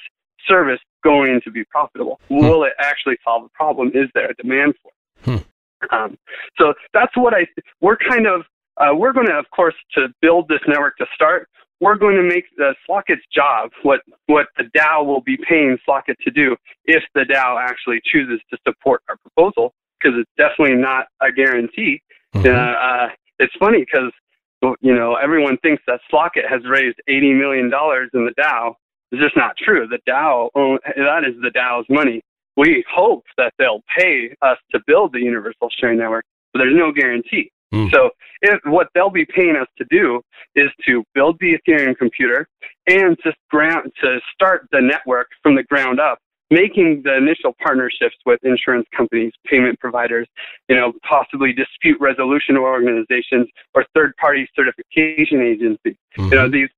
[0.49, 2.21] service going to be profitable?
[2.29, 2.39] Hmm.
[2.39, 3.89] Will it actually solve a problem?
[3.95, 5.25] Is there a demand for it?
[5.25, 5.95] Hmm.
[5.95, 6.19] Um,
[6.59, 7.47] so that's what I.
[7.81, 8.43] We're kind of
[8.79, 11.49] uh, we're going to, of course, to build this network to start.
[11.81, 16.17] We're going to make the Slockit's job what what the DAO will be paying Slockit
[16.25, 21.07] to do if the DAO actually chooses to support our proposal, because it's definitely not
[21.21, 22.01] a guarantee.
[22.35, 22.47] Mm-hmm.
[22.47, 24.13] Uh, uh, it's funny because
[24.81, 28.75] you know everyone thinks that Slockit has raised eighty million dollars in the DAO,
[29.13, 29.87] it's just not true.
[29.87, 30.51] The DAO,
[30.97, 32.23] that is the DAO's money.
[32.57, 36.91] We hope that they'll pay us to build the universal sharing network, but there's no
[36.91, 37.51] guarantee.
[37.73, 37.91] Mm.
[37.93, 38.11] So
[38.43, 40.21] if what they'll be paying us to do
[40.55, 42.49] is to build the Ethereum computer
[42.87, 46.19] and to ground to start the network from the ground up,
[46.51, 50.29] making the initial partnerships with insurance companies, payment providers,
[50.69, 55.97] you know, possibly dispute resolution organizations or third party certification agencies.
[56.17, 56.33] Mm-hmm.
[56.33, 56.69] You know, these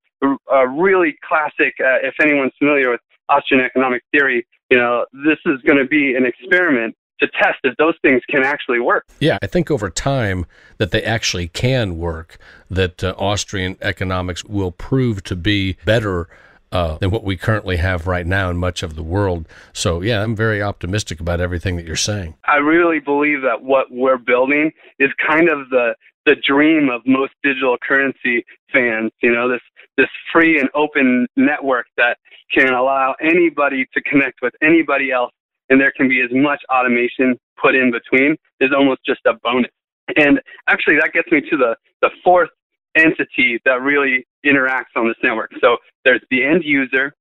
[0.50, 5.60] a really classic, uh, if anyone's familiar with Austrian economic theory, you know, this is
[5.62, 9.04] going to be an experiment to test if those things can actually work.
[9.20, 10.46] Yeah, I think over time
[10.78, 12.38] that they actually can work,
[12.70, 16.28] that uh, Austrian economics will prove to be better
[16.72, 19.48] uh, than what we currently have right now in much of the world.
[19.72, 22.34] So, yeah, I'm very optimistic about everything that you're saying.
[22.46, 25.94] I really believe that what we're building is kind of the
[26.26, 29.12] the dream of most digital currency fans.
[29.22, 29.62] You know, this
[29.96, 32.18] this free and open network that
[32.52, 35.32] can allow anybody to connect with anybody else,
[35.70, 39.70] and there can be as much automation put in between is almost just a bonus.
[40.16, 42.50] And actually, that gets me to the the fourth
[42.94, 45.50] entity that really interacts on this network.
[45.60, 47.14] So there's the end user,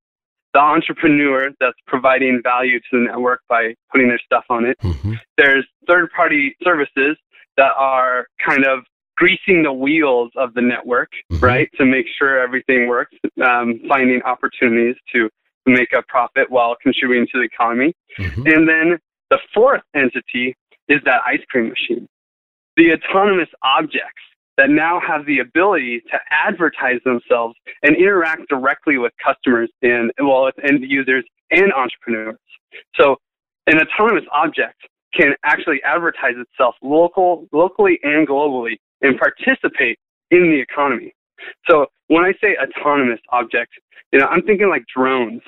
[0.54, 4.76] the entrepreneur that's providing value to the network by putting their stuff on it.
[4.82, 5.14] Mm-hmm.
[5.36, 7.16] There's third party services
[7.56, 8.84] that are kind of
[9.16, 11.44] greasing the wheels of the network, mm-hmm.
[11.44, 15.28] right, to make sure everything works, um, finding opportunities to
[15.66, 17.92] make a profit while contributing to the economy.
[18.18, 18.46] Mm-hmm.
[18.46, 18.98] And then
[19.30, 20.54] the fourth entity
[20.88, 22.06] is that ice cream machine.
[22.76, 24.22] The autonomous objects
[24.58, 30.44] that now have the ability to advertise themselves and interact directly with customers and well
[30.44, 32.36] with end users and entrepreneurs.
[32.96, 33.16] So
[33.68, 34.76] an autonomous object
[35.14, 39.98] can actually advertise itself local locally and globally and participate
[40.30, 41.14] in the economy.
[41.70, 43.72] So when I say autonomous object,
[44.12, 45.42] you know, I'm thinking like drones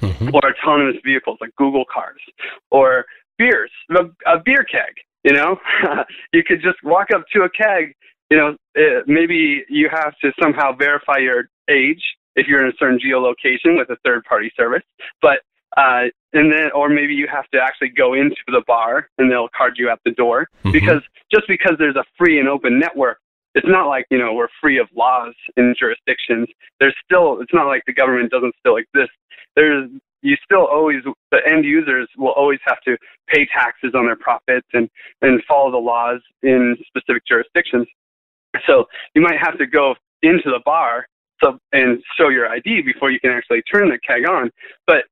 [0.00, 0.30] mm-hmm.
[0.34, 2.20] or autonomous vehicles like Google cars
[2.70, 3.04] or
[3.38, 4.94] beers, a, a beer keg.
[5.22, 5.58] You know,
[6.32, 7.94] you could just walk up to a keg
[8.30, 12.02] you know, it, maybe you have to somehow verify your age
[12.36, 14.82] if you're in a certain geolocation with a third party service.
[15.22, 15.40] But
[15.76, 19.48] uh, and then, or maybe you have to actually go into the bar and they'll
[19.56, 20.72] card you at the door mm-hmm.
[20.72, 21.02] because
[21.32, 23.18] just because there's a free and open network,
[23.54, 26.48] it's not like you know we're free of laws in jurisdictions.
[26.80, 29.12] There's still, it's not like the government doesn't still exist.
[29.56, 29.90] There's
[30.22, 32.96] you still always the end users will always have to
[33.28, 34.88] pay taxes on their profits and
[35.22, 37.86] and follow the laws in specific jurisdictions.
[38.66, 41.06] So you might have to go into the bar
[41.72, 44.50] and show your ID before you can actually turn the keg on.
[44.86, 45.04] But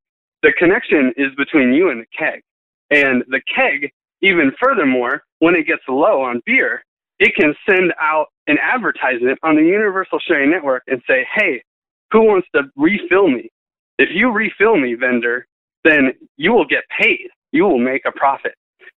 [0.42, 2.42] the connection is between you and the keg.
[2.90, 6.84] And the keg, even furthermore, when it gets low on beer,
[7.18, 11.62] it can send out an advertisement on the Universal Sharing Network and say, hey,
[12.10, 13.50] who wants to refill me?
[13.98, 15.46] If you refill me, vendor,
[15.84, 17.28] then you will get paid.
[17.52, 18.54] You will make a profit.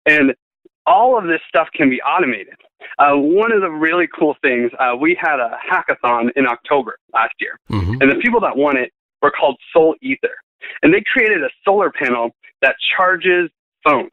[0.07, 0.34] And
[0.87, 2.55] all of this stuff can be automated.
[2.99, 7.35] Uh, one of the really cool things, uh, we had a hackathon in October last
[7.41, 8.01] year, mm-hmm.
[8.01, 10.35] and the people that won it were called Solether.
[10.83, 12.30] And they created a solar panel
[12.61, 13.51] that charges
[13.85, 14.11] phones.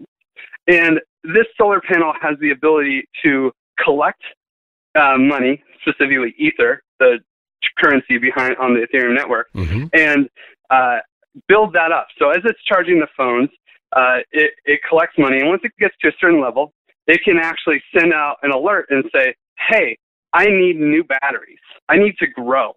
[0.67, 3.51] And this solar panel has the ability to
[3.83, 4.21] collect
[4.95, 7.19] uh, money, specifically Ether, the
[7.77, 9.85] currency behind on the Ethereum network, mm-hmm.
[9.93, 10.29] and
[10.69, 10.99] uh,
[11.47, 12.07] build that up.
[12.17, 13.49] So as it's charging the phones,
[13.95, 15.39] uh, it, it collects money.
[15.39, 16.73] And once it gets to a certain level,
[17.07, 19.33] it can actually send out an alert and say,
[19.69, 19.97] hey,
[20.33, 21.59] I need new batteries.
[21.87, 22.73] I need to grow.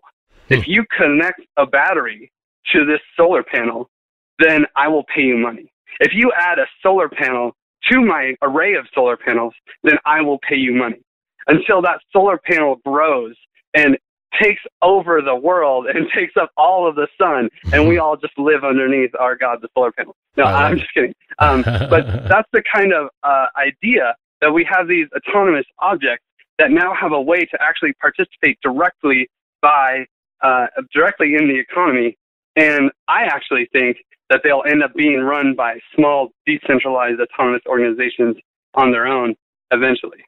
[0.48, 0.54] Hmm.
[0.54, 2.32] If you connect a battery
[2.72, 3.90] to this solar panel,
[4.38, 5.70] then I will pay you money.
[6.00, 7.52] If you add a solar panel
[7.90, 11.02] to my array of solar panels, then I will pay you money
[11.48, 13.34] until that solar panel grows
[13.74, 13.98] and
[14.40, 18.36] takes over the world and takes up all of the sun, and we all just
[18.38, 20.16] live underneath our God, the solar panel.
[20.36, 21.14] No, I'm just kidding.
[21.38, 26.24] Um, but that's the kind of uh, idea that we have these autonomous objects
[26.58, 29.28] that now have a way to actually participate directly
[29.60, 30.04] by
[30.42, 32.16] uh, directly in the economy.
[32.56, 38.36] And I actually think that they'll end up being run by small, decentralized, autonomous organizations
[38.74, 39.34] on their own
[39.70, 40.24] eventually.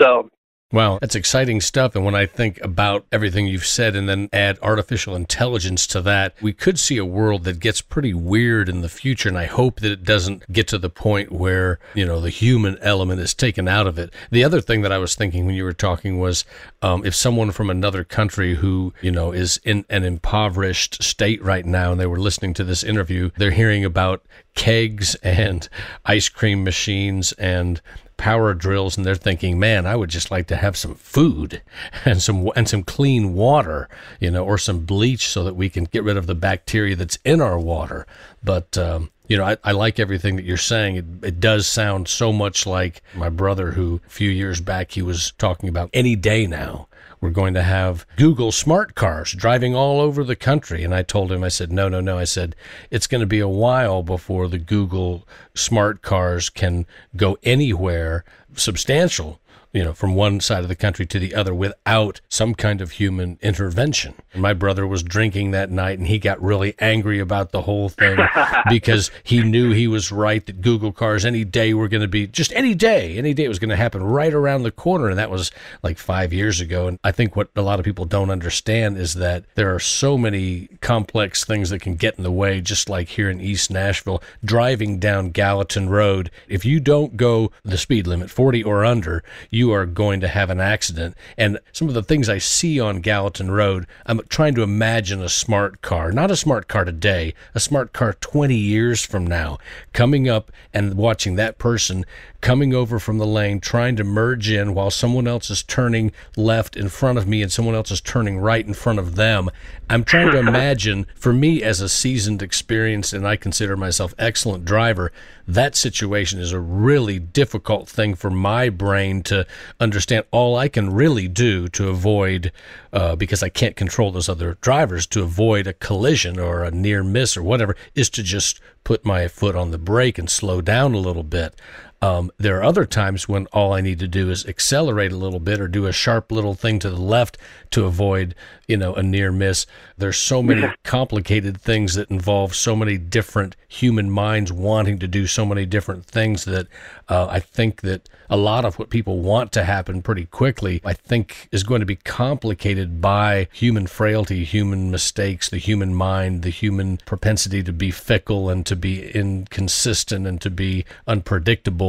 [0.00, 0.28] So
[0.72, 1.94] Wow, that's exciting stuff.
[1.94, 6.34] And when I think about everything you've said and then add artificial intelligence to that,
[6.42, 9.28] we could see a world that gets pretty weird in the future.
[9.28, 12.78] And I hope that it doesn't get to the point where, you know, the human
[12.80, 14.12] element is taken out of it.
[14.32, 16.44] The other thing that I was thinking when you were talking was
[16.82, 21.64] um, if someone from another country who, you know, is in an impoverished state right
[21.64, 25.68] now and they were listening to this interview, they're hearing about kegs and
[26.04, 27.80] ice cream machines and
[28.16, 31.62] power drills and they're thinking, man, I would just like to have some food
[32.04, 33.88] and some and some clean water,
[34.20, 37.18] you know, or some bleach so that we can get rid of the bacteria that's
[37.24, 38.06] in our water.
[38.42, 40.96] But um, you know, I, I, like everything that you're saying.
[40.96, 45.02] It, it does sound so much like my brother, who a few years back he
[45.02, 46.88] was talking about any day now
[47.20, 50.84] we're going to have Google smart cars driving all over the country.
[50.84, 52.18] And I told him, I said, no, no, no.
[52.18, 52.54] I said,
[52.90, 56.86] it's going to be a while before the Google smart cars can
[57.16, 59.40] go anywhere substantial
[59.72, 62.92] you know, from one side of the country to the other without some kind of
[62.92, 64.14] human intervention.
[64.32, 67.88] And my brother was drinking that night and he got really angry about the whole
[67.88, 68.18] thing
[68.68, 72.26] because he knew he was right that Google cars any day were going to be
[72.26, 75.08] just any day, any day it was going to happen right around the corner.
[75.08, 75.50] And that was
[75.82, 76.88] like five years ago.
[76.88, 80.16] And I think what a lot of people don't understand is that there are so
[80.16, 84.22] many complex things that can get in the way, just like here in East Nashville,
[84.44, 86.30] driving down Gallatin Road.
[86.48, 90.50] If you don't go the speed limit, 40 or under, you are going to have
[90.50, 91.16] an accident.
[91.36, 95.28] And some of the things I see on Gallatin Road, I'm trying to imagine a
[95.28, 99.58] smart car, not a smart car today, a smart car 20 years from now,
[99.92, 102.04] coming up and watching that person
[102.40, 106.76] coming over from the lane, trying to merge in while someone else is turning left
[106.76, 109.50] in front of me and someone else is turning right in front of them.
[109.90, 114.64] I'm trying to imagine, for me as a seasoned, experienced, and I consider myself excellent
[114.64, 115.10] driver,
[115.46, 119.46] that situation is a really difficult thing for my brain to
[119.78, 120.24] understand.
[120.30, 122.52] All I can really do to avoid,
[122.92, 127.04] uh, because I can't control those other drivers, to avoid a collision or a near
[127.04, 130.94] miss or whatever, is to just put my foot on the brake and slow down
[130.94, 131.54] a little bit.
[132.02, 135.40] Um, there are other times when all I need to do is accelerate a little
[135.40, 137.38] bit or do a sharp little thing to the left
[137.70, 138.34] to avoid,
[138.68, 139.66] you know, a near miss.
[139.96, 145.26] There's so many complicated things that involve so many different human minds wanting to do
[145.26, 146.66] so many different things that
[147.08, 150.92] uh, I think that a lot of what people want to happen pretty quickly, I
[150.92, 156.50] think is going to be complicated by human frailty, human mistakes, the human mind, the
[156.50, 161.85] human propensity to be fickle and to be inconsistent and to be unpredictable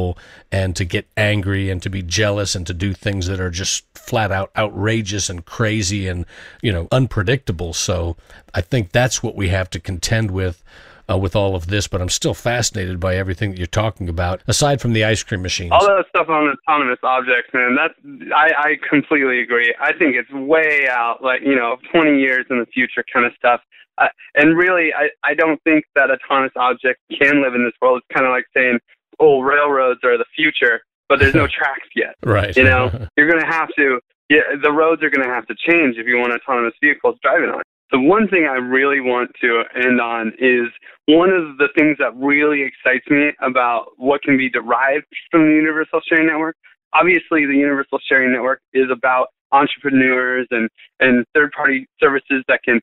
[0.50, 3.84] and to get angry and to be jealous and to do things that are just
[3.96, 6.24] flat out outrageous and crazy and,
[6.62, 7.72] you know, unpredictable.
[7.72, 8.16] So
[8.54, 10.62] I think that's what we have to contend with
[11.10, 14.42] uh, with all of this, but I'm still fascinated by everything that you're talking about.
[14.46, 17.76] Aside from the ice cream machines, all that stuff on autonomous objects, man.
[17.76, 17.94] That's
[18.34, 19.74] I, I completely agree.
[19.80, 23.32] I think it's way out, like you know, 20 years in the future kind of
[23.36, 23.60] stuff.
[23.96, 28.02] Uh, and really, I I don't think that autonomous objects can live in this world.
[28.02, 28.78] It's kind of like saying,
[29.20, 32.14] oh, railroads are the future, but there's no tracks yet.
[32.24, 32.56] Right.
[32.56, 34.00] You know, you're going to have to.
[34.30, 37.48] Yeah, the roads are going to have to change if you want autonomous vehicles driving
[37.48, 37.62] on.
[37.90, 40.68] The one thing I really want to end on is
[41.06, 45.54] one of the things that really excites me about what can be derived from the
[45.54, 46.56] Universal Sharing Network.
[46.92, 50.68] Obviously, the Universal Sharing Network is about entrepreneurs and,
[51.00, 52.80] and third party services that can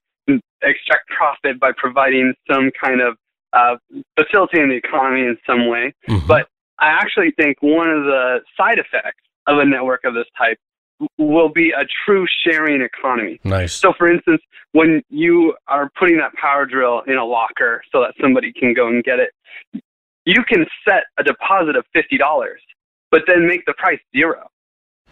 [0.63, 3.15] extract profit by providing some kind of
[3.55, 3.77] uh,
[4.19, 5.93] facilitating the economy in some way.
[6.07, 6.27] Mm-hmm.
[6.27, 6.47] But
[6.79, 10.57] I actually think one of the side effects of a network of this type
[11.17, 13.39] will be a true sharing economy.
[13.43, 13.73] Nice.
[13.73, 14.41] So, for instance,
[14.71, 18.87] when you are putting that power drill in a locker so that somebody can go
[18.87, 19.31] and get it,
[20.25, 22.19] you can set a deposit of $50,
[23.11, 24.47] but then make the price zero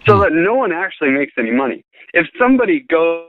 [0.05, 0.21] so hmm.
[0.21, 1.83] that no one actually makes any money.
[2.13, 3.27] If somebody goes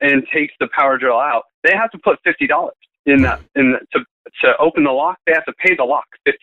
[0.00, 2.70] and takes the power drill out, they have to put $50
[3.06, 4.04] in that, in the, to,
[4.42, 6.34] to open the lock, they have to pay the lock $50.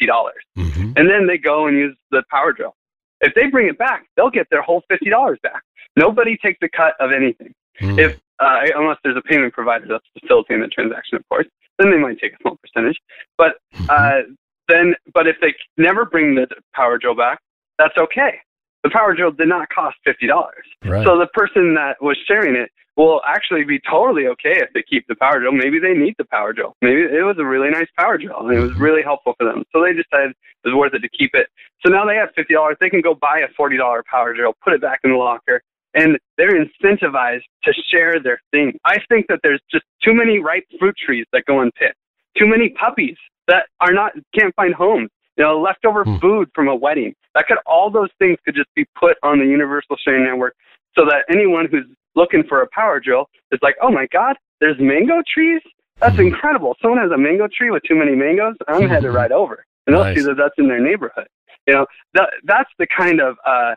[0.58, 2.76] mm hmm And then they go and use the power drill.
[3.22, 5.64] If they bring it back, they'll get their whole fifty dollars back.
[5.96, 7.54] Nobody takes a cut of anything.
[7.82, 7.98] Mm.
[7.98, 11.48] If uh, unless there's a payment provider that's facilitating the transaction, of course,
[11.80, 12.98] then they might take a small percentage.
[13.38, 13.86] But mm-hmm.
[13.90, 14.34] uh,
[14.68, 17.40] then, but if they never bring the power drill back,
[17.80, 18.38] that's okay.
[18.84, 20.66] The power drill did not cost fifty dollars.
[20.86, 21.06] Right.
[21.06, 25.06] So the person that was sharing it will actually be totally okay if they keep
[25.08, 25.52] the power drill.
[25.52, 26.76] Maybe they need the power drill.
[26.82, 29.64] Maybe it was a really nice power drill and it was really helpful for them.
[29.72, 31.48] So they decided it was worth it to keep it.
[31.86, 32.76] So now they have fifty dollars.
[32.82, 35.62] They can go buy a forty dollar power drill, put it back in the locker,
[35.94, 38.74] and they're incentivized to share their thing.
[38.84, 41.96] I think that there's just too many ripe fruit trees that go unpicked.
[42.36, 43.18] Too many puppies
[43.48, 45.10] that are not can't find homes.
[45.38, 46.18] You know, leftover hmm.
[46.18, 47.14] food from a wedding.
[47.36, 50.56] That could all those things could just be put on the Universal Sharing Network
[50.98, 51.86] so that anyone who's
[52.18, 55.62] looking for a power drill is like, oh my God, there's mango trees?
[56.00, 56.28] That's mm-hmm.
[56.28, 56.76] incredible.
[56.82, 58.56] Someone has a mango tree with too many mangoes.
[58.68, 59.64] I'm headed right over.
[59.86, 60.18] And they'll nice.
[60.18, 61.28] see that that's in their neighborhood.
[61.66, 63.76] You know, that, that's the kind of uh,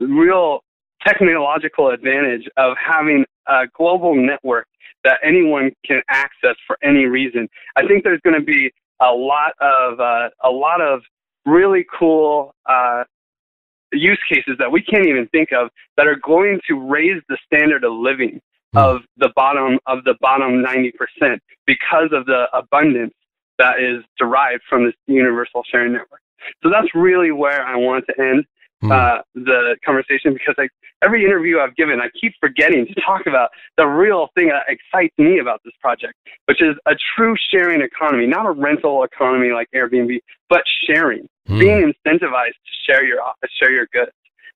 [0.00, 0.60] real
[1.06, 4.66] technological advantage of having a global network
[5.04, 7.48] that anyone can access for any reason.
[7.76, 11.00] I think there's going to be a lot of uh, a lot of
[11.44, 13.04] really cool uh,
[13.98, 17.84] use cases that we can't even think of that are going to raise the standard
[17.84, 18.40] of living
[18.74, 18.80] mm.
[18.80, 23.14] of the bottom of the bottom 90% because of the abundance
[23.58, 26.20] that is derived from this universal sharing network.
[26.62, 28.44] So that's really where I want to end
[28.82, 28.92] mm.
[28.92, 30.68] uh, the conversation because I,
[31.02, 35.14] every interview I've given, I keep forgetting to talk about the real thing that excites
[35.18, 36.14] me about this project,
[36.46, 40.18] which is a true sharing economy, not a rental economy like Airbnb,
[40.48, 41.58] but sharing, mm.
[41.58, 43.20] being incentivized to share your
[43.58, 44.12] share your goods.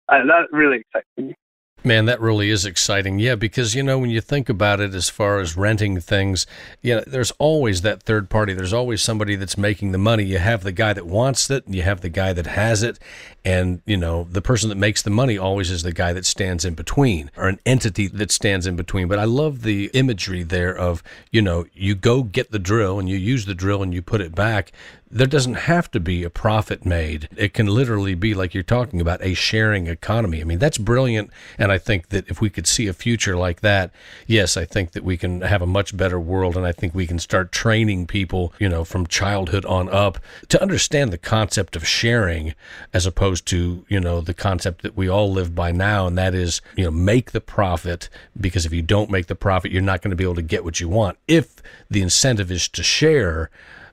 [0.09, 1.34] uh, that really excites me.
[1.83, 3.18] Man, that really is exciting.
[3.18, 6.47] Yeah, because, you know, when you think about it as far as renting things,
[6.83, 8.53] you know, there's always that third party.
[8.53, 10.24] There's always somebody that's making the money.
[10.24, 12.99] You have the guy that wants it, and you have the guy that has it.
[13.47, 16.66] And, you know, the person that makes the money always is the guy that stands
[16.66, 19.09] in between or an entity that stands in between.
[19.09, 23.09] But I love the imagery there of, you know, you go get the drill and
[23.09, 24.72] you use the drill and you put it back
[25.11, 27.28] there doesn't have to be a profit made.
[27.36, 30.40] It can literally be, like you're talking about, a sharing economy.
[30.40, 31.30] I mean, that's brilliant.
[31.58, 33.90] And I think that if we could see a future like that,
[34.28, 36.56] yes, I think that we can have a much better world.
[36.56, 40.62] And I think we can start training people, you know, from childhood on up to
[40.62, 42.54] understand the concept of sharing
[42.92, 46.06] as opposed to, you know, the concept that we all live by now.
[46.06, 48.08] And that is, you know, make the profit
[48.40, 50.62] because if you don't make the profit, you're not going to be able to get
[50.62, 51.18] what you want.
[51.26, 51.56] If
[51.90, 53.50] the incentive is to share,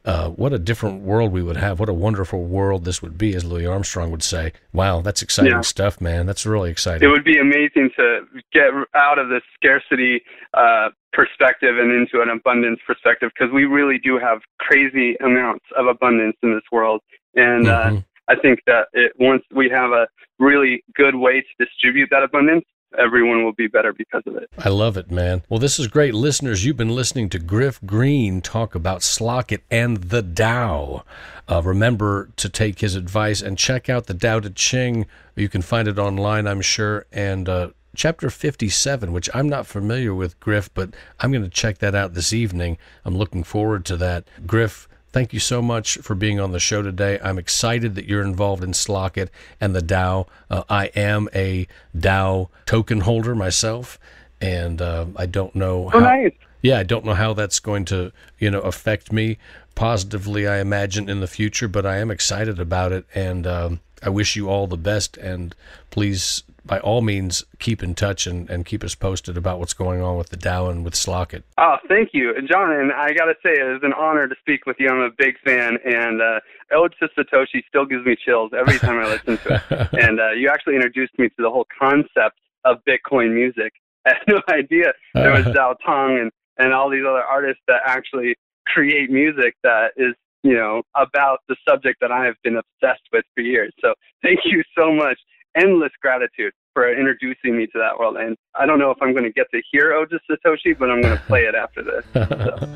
[0.07, 1.81] uh, what a different world we would have.
[1.81, 4.53] What a wonderful world this would be, as Louis Armstrong would say.
[4.71, 5.61] Wow, that's exciting yeah.
[5.61, 6.25] stuff, man.
[6.25, 7.05] That's really exciting.
[7.05, 8.21] It would be amazing to
[8.53, 10.21] get out of this scarcity
[10.53, 15.87] uh, perspective and into an abundance perspective because we really do have crazy amounts of
[15.87, 17.01] abundance in this world.
[17.35, 17.97] And uh, mm-hmm.
[17.97, 20.07] uh, I think that it, once we have a
[20.39, 22.63] really good way to distribute that abundance,
[22.97, 24.49] everyone will be better because of it.
[24.57, 25.43] I love it, man.
[25.49, 26.13] Well, this is great.
[26.13, 31.03] Listeners, you've been listening to Griff Green talk about Slock.it and the DAO.
[31.49, 35.05] Uh, remember to take his advice and check out the Tao Te Ching.
[35.35, 37.05] You can find it online, I'm sure.
[37.11, 41.79] And uh, chapter 57, which I'm not familiar with, Griff, but I'm going to check
[41.79, 42.77] that out this evening.
[43.05, 44.27] I'm looking forward to that.
[44.45, 47.19] Griff, Thank you so much for being on the show today.
[47.23, 50.27] I'm excited that you're involved in Slock.it and the DAO.
[50.47, 53.97] Uh, I am a DAO token holder myself,
[54.39, 55.85] and uh, I don't know.
[55.85, 56.33] Oh, how, oh, nice.
[56.61, 59.39] Yeah, I don't know how that's going to you know affect me
[59.73, 60.47] positively.
[60.47, 64.35] I imagine in the future, but I am excited about it, and um, I wish
[64.35, 65.17] you all the best.
[65.17, 65.55] And
[65.89, 70.01] please by all means keep in touch and, and keep us posted about what's going
[70.01, 71.43] on with the DAO and with Slock.it.
[71.57, 72.71] Oh, thank you, John.
[72.71, 74.89] And I got to say, it is an honor to speak with you.
[74.89, 76.39] I'm a big fan, and uh,
[76.73, 79.93] Ode to Satoshi still gives me chills every time I listen to it.
[80.03, 83.73] and uh, you actually introduced me to the whole concept of Bitcoin music.
[84.05, 87.81] I had no idea there was Dao Tong and, and all these other artists that
[87.85, 88.35] actually
[88.65, 90.13] create music that is
[90.47, 93.73] you know about the subject that I have been obsessed with for years.
[93.81, 93.93] So
[94.23, 95.17] thank you so much
[95.55, 98.17] endless gratitude for introducing me to that world.
[98.17, 101.01] And I don't know if I'm going to get to hear to Satoshi, but I'm
[101.01, 102.05] going to play it after this.
[102.27, 102.67] So.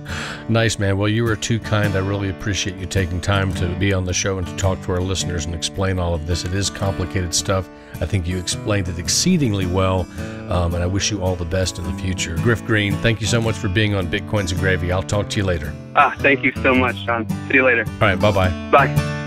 [0.49, 0.97] nice, man.
[0.97, 1.95] Well, you were too kind.
[1.95, 4.93] I really appreciate you taking time to be on the show and to talk to
[4.93, 6.45] our listeners and explain all of this.
[6.45, 7.69] It is complicated stuff.
[8.01, 10.07] I think you explained it exceedingly well,
[10.49, 12.35] um, and I wish you all the best in the future.
[12.37, 14.91] Griff Green, thank you so much for being on Bitcoins and Gravy.
[14.91, 15.71] I'll talk to you later.
[15.95, 17.29] Ah, thank you so much, John.
[17.47, 17.85] See you later.
[17.87, 18.49] All right, bye-bye.
[18.71, 19.20] Bye.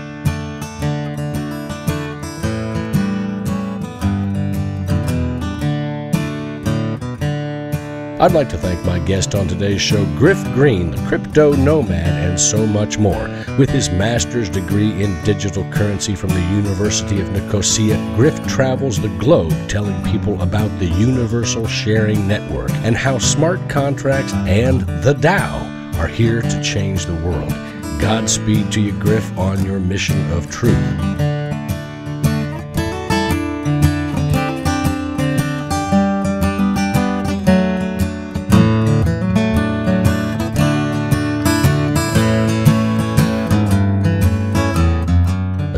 [8.17, 12.39] I'd like to thank my guest on today's show, Griff Green, the crypto nomad, and
[12.39, 13.27] so much more.
[13.59, 19.09] With his master's degree in digital currency from the University of Nicosia, Griff travels the
[19.17, 25.93] globe telling people about the universal sharing network and how smart contracts and the DAO
[25.97, 27.51] are here to change the world.
[27.99, 31.34] Godspeed to you, Griff, on your mission of truth.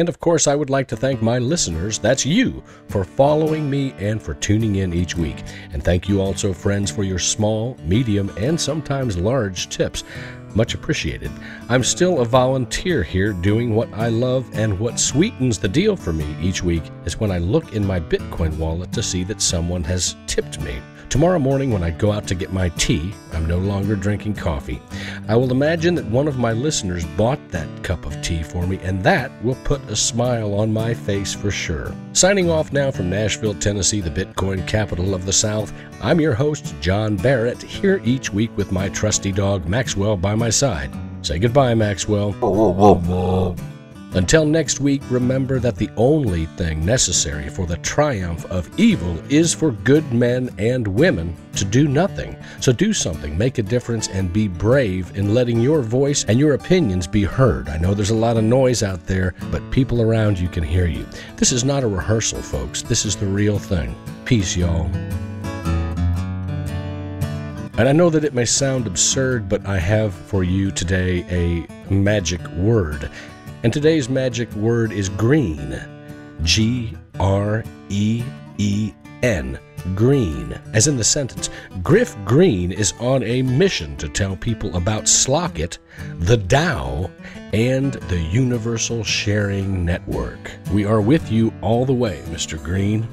[0.00, 3.92] And of course, I would like to thank my listeners, that's you, for following me
[3.98, 5.42] and for tuning in each week.
[5.74, 10.02] And thank you also, friends, for your small, medium, and sometimes large tips.
[10.54, 11.30] Much appreciated.
[11.68, 16.14] I'm still a volunteer here doing what I love, and what sweetens the deal for
[16.14, 19.84] me each week is when I look in my Bitcoin wallet to see that someone
[19.84, 20.80] has tipped me.
[21.10, 24.80] Tomorrow morning, when I go out to get my tea, I'm no longer drinking coffee.
[25.26, 28.78] I will imagine that one of my listeners bought that cup of tea for me,
[28.84, 31.92] and that will put a smile on my face for sure.
[32.12, 36.76] Signing off now from Nashville, Tennessee, the Bitcoin capital of the South, I'm your host,
[36.80, 40.92] John Barrett, here each week with my trusty dog, Maxwell, by my side.
[41.22, 42.36] Say goodbye, Maxwell.
[44.12, 49.54] Until next week, remember that the only thing necessary for the triumph of evil is
[49.54, 52.36] for good men and women to do nothing.
[52.60, 56.54] So do something, make a difference, and be brave in letting your voice and your
[56.54, 57.68] opinions be heard.
[57.68, 60.86] I know there's a lot of noise out there, but people around you can hear
[60.86, 61.06] you.
[61.36, 62.82] This is not a rehearsal, folks.
[62.82, 63.94] This is the real thing.
[64.24, 64.90] Peace, y'all.
[67.78, 71.92] And I know that it may sound absurd, but I have for you today a
[71.92, 73.08] magic word.
[73.62, 75.78] And today's magic word is green.
[76.42, 78.24] G R E
[78.56, 78.92] E
[79.22, 79.58] N.
[79.94, 80.58] Green.
[80.72, 81.50] As in the sentence,
[81.82, 85.76] Griff Green is on a mission to tell people about Slockit,
[86.20, 87.10] the DAO,
[87.52, 90.52] and the Universal Sharing Network.
[90.72, 92.62] We are with you all the way, Mr.
[92.62, 93.06] Green.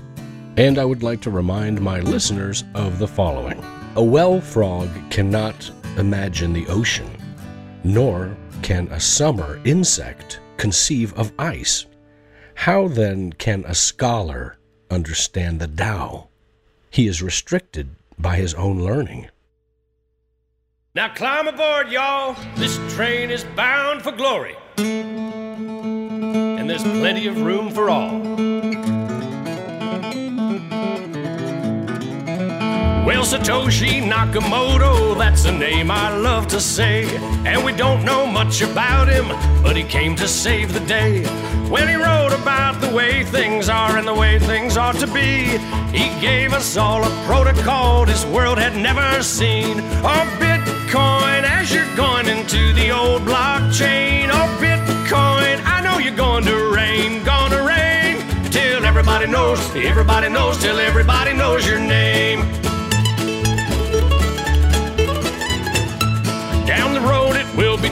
[0.56, 3.62] And I would like to remind my listeners of the following
[3.96, 7.10] A well frog cannot imagine the ocean,
[7.84, 11.86] nor can a summer insect conceive of ice?
[12.56, 14.58] How then can a scholar
[14.90, 16.28] understand the Tao?
[16.90, 19.30] He is restricted by his own learning.
[20.96, 22.36] Now climb aboard, y'all.
[22.56, 24.56] This train is bound for glory.
[24.78, 28.57] And there's plenty of room for all.
[33.08, 37.06] Well, Satoshi Nakamoto, that's a name I love to say.
[37.46, 39.30] And we don't know much about him,
[39.64, 41.24] but he came to save the day.
[41.70, 45.58] When he wrote about the way things are and the way things ought to be,
[45.98, 49.80] he gave us all a protocol this world had never seen.
[50.04, 54.28] Oh, Bitcoin, as you're going into the old blockchain.
[54.34, 58.18] Oh, Bitcoin, I know you're going to rain, gonna rain.
[58.52, 62.57] Till everybody knows, everybody knows, till everybody knows your name.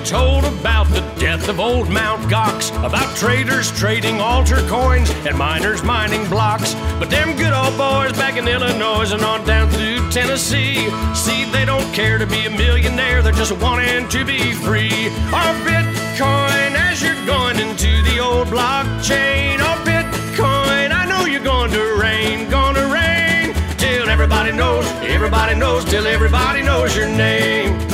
[0.06, 5.82] Told about the death of old Mount Gox, about traders trading altar coins and miners
[5.84, 6.76] mining blocks.
[7.00, 11.66] But them good old boys back in Illinois and on down through Tennessee, see, they
[11.66, 15.08] don't care to be a millionaire, they're just wanting to be free.
[15.34, 21.72] Our Bitcoin, as you're going into the old blockchain, our Bitcoin, I know you're going
[21.72, 27.85] to rain, gonna rain, till everybody knows, everybody knows, till everybody knows your name.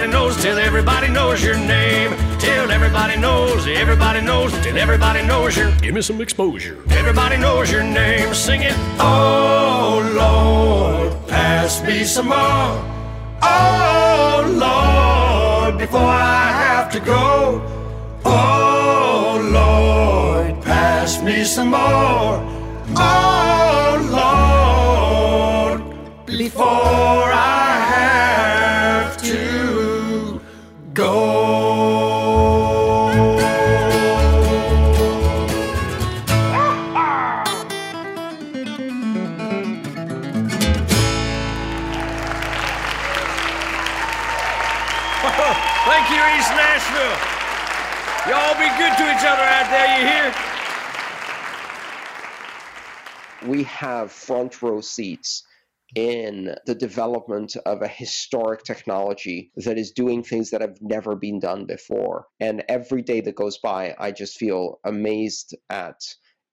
[0.00, 2.16] Everybody knows, till everybody knows your name.
[2.38, 5.70] Till everybody knows, everybody knows, till everybody knows your.
[5.82, 6.82] Give me some exposure.
[6.90, 8.32] Everybody knows your name.
[8.32, 8.74] Sing it.
[8.98, 12.72] Oh Lord, pass me some more.
[13.42, 17.60] Oh Lord, before I have to go.
[18.24, 22.40] Oh Lord, pass me some more.
[22.96, 23.98] Oh
[25.76, 27.19] Lord, before
[53.80, 55.42] have front row seats
[55.96, 61.40] in the development of a historic technology that is doing things that have never been
[61.40, 62.26] done before.
[62.40, 65.96] And every day that goes by, I just feel amazed at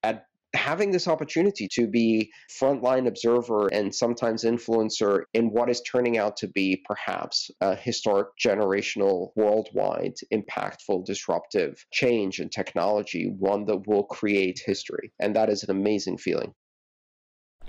[0.03, 0.23] at
[0.53, 6.37] having this opportunity to be frontline observer and sometimes influencer in what is turning out
[6.37, 14.03] to be perhaps a historic generational worldwide impactful disruptive change in technology one that will
[14.03, 16.53] create history and that is an amazing feeling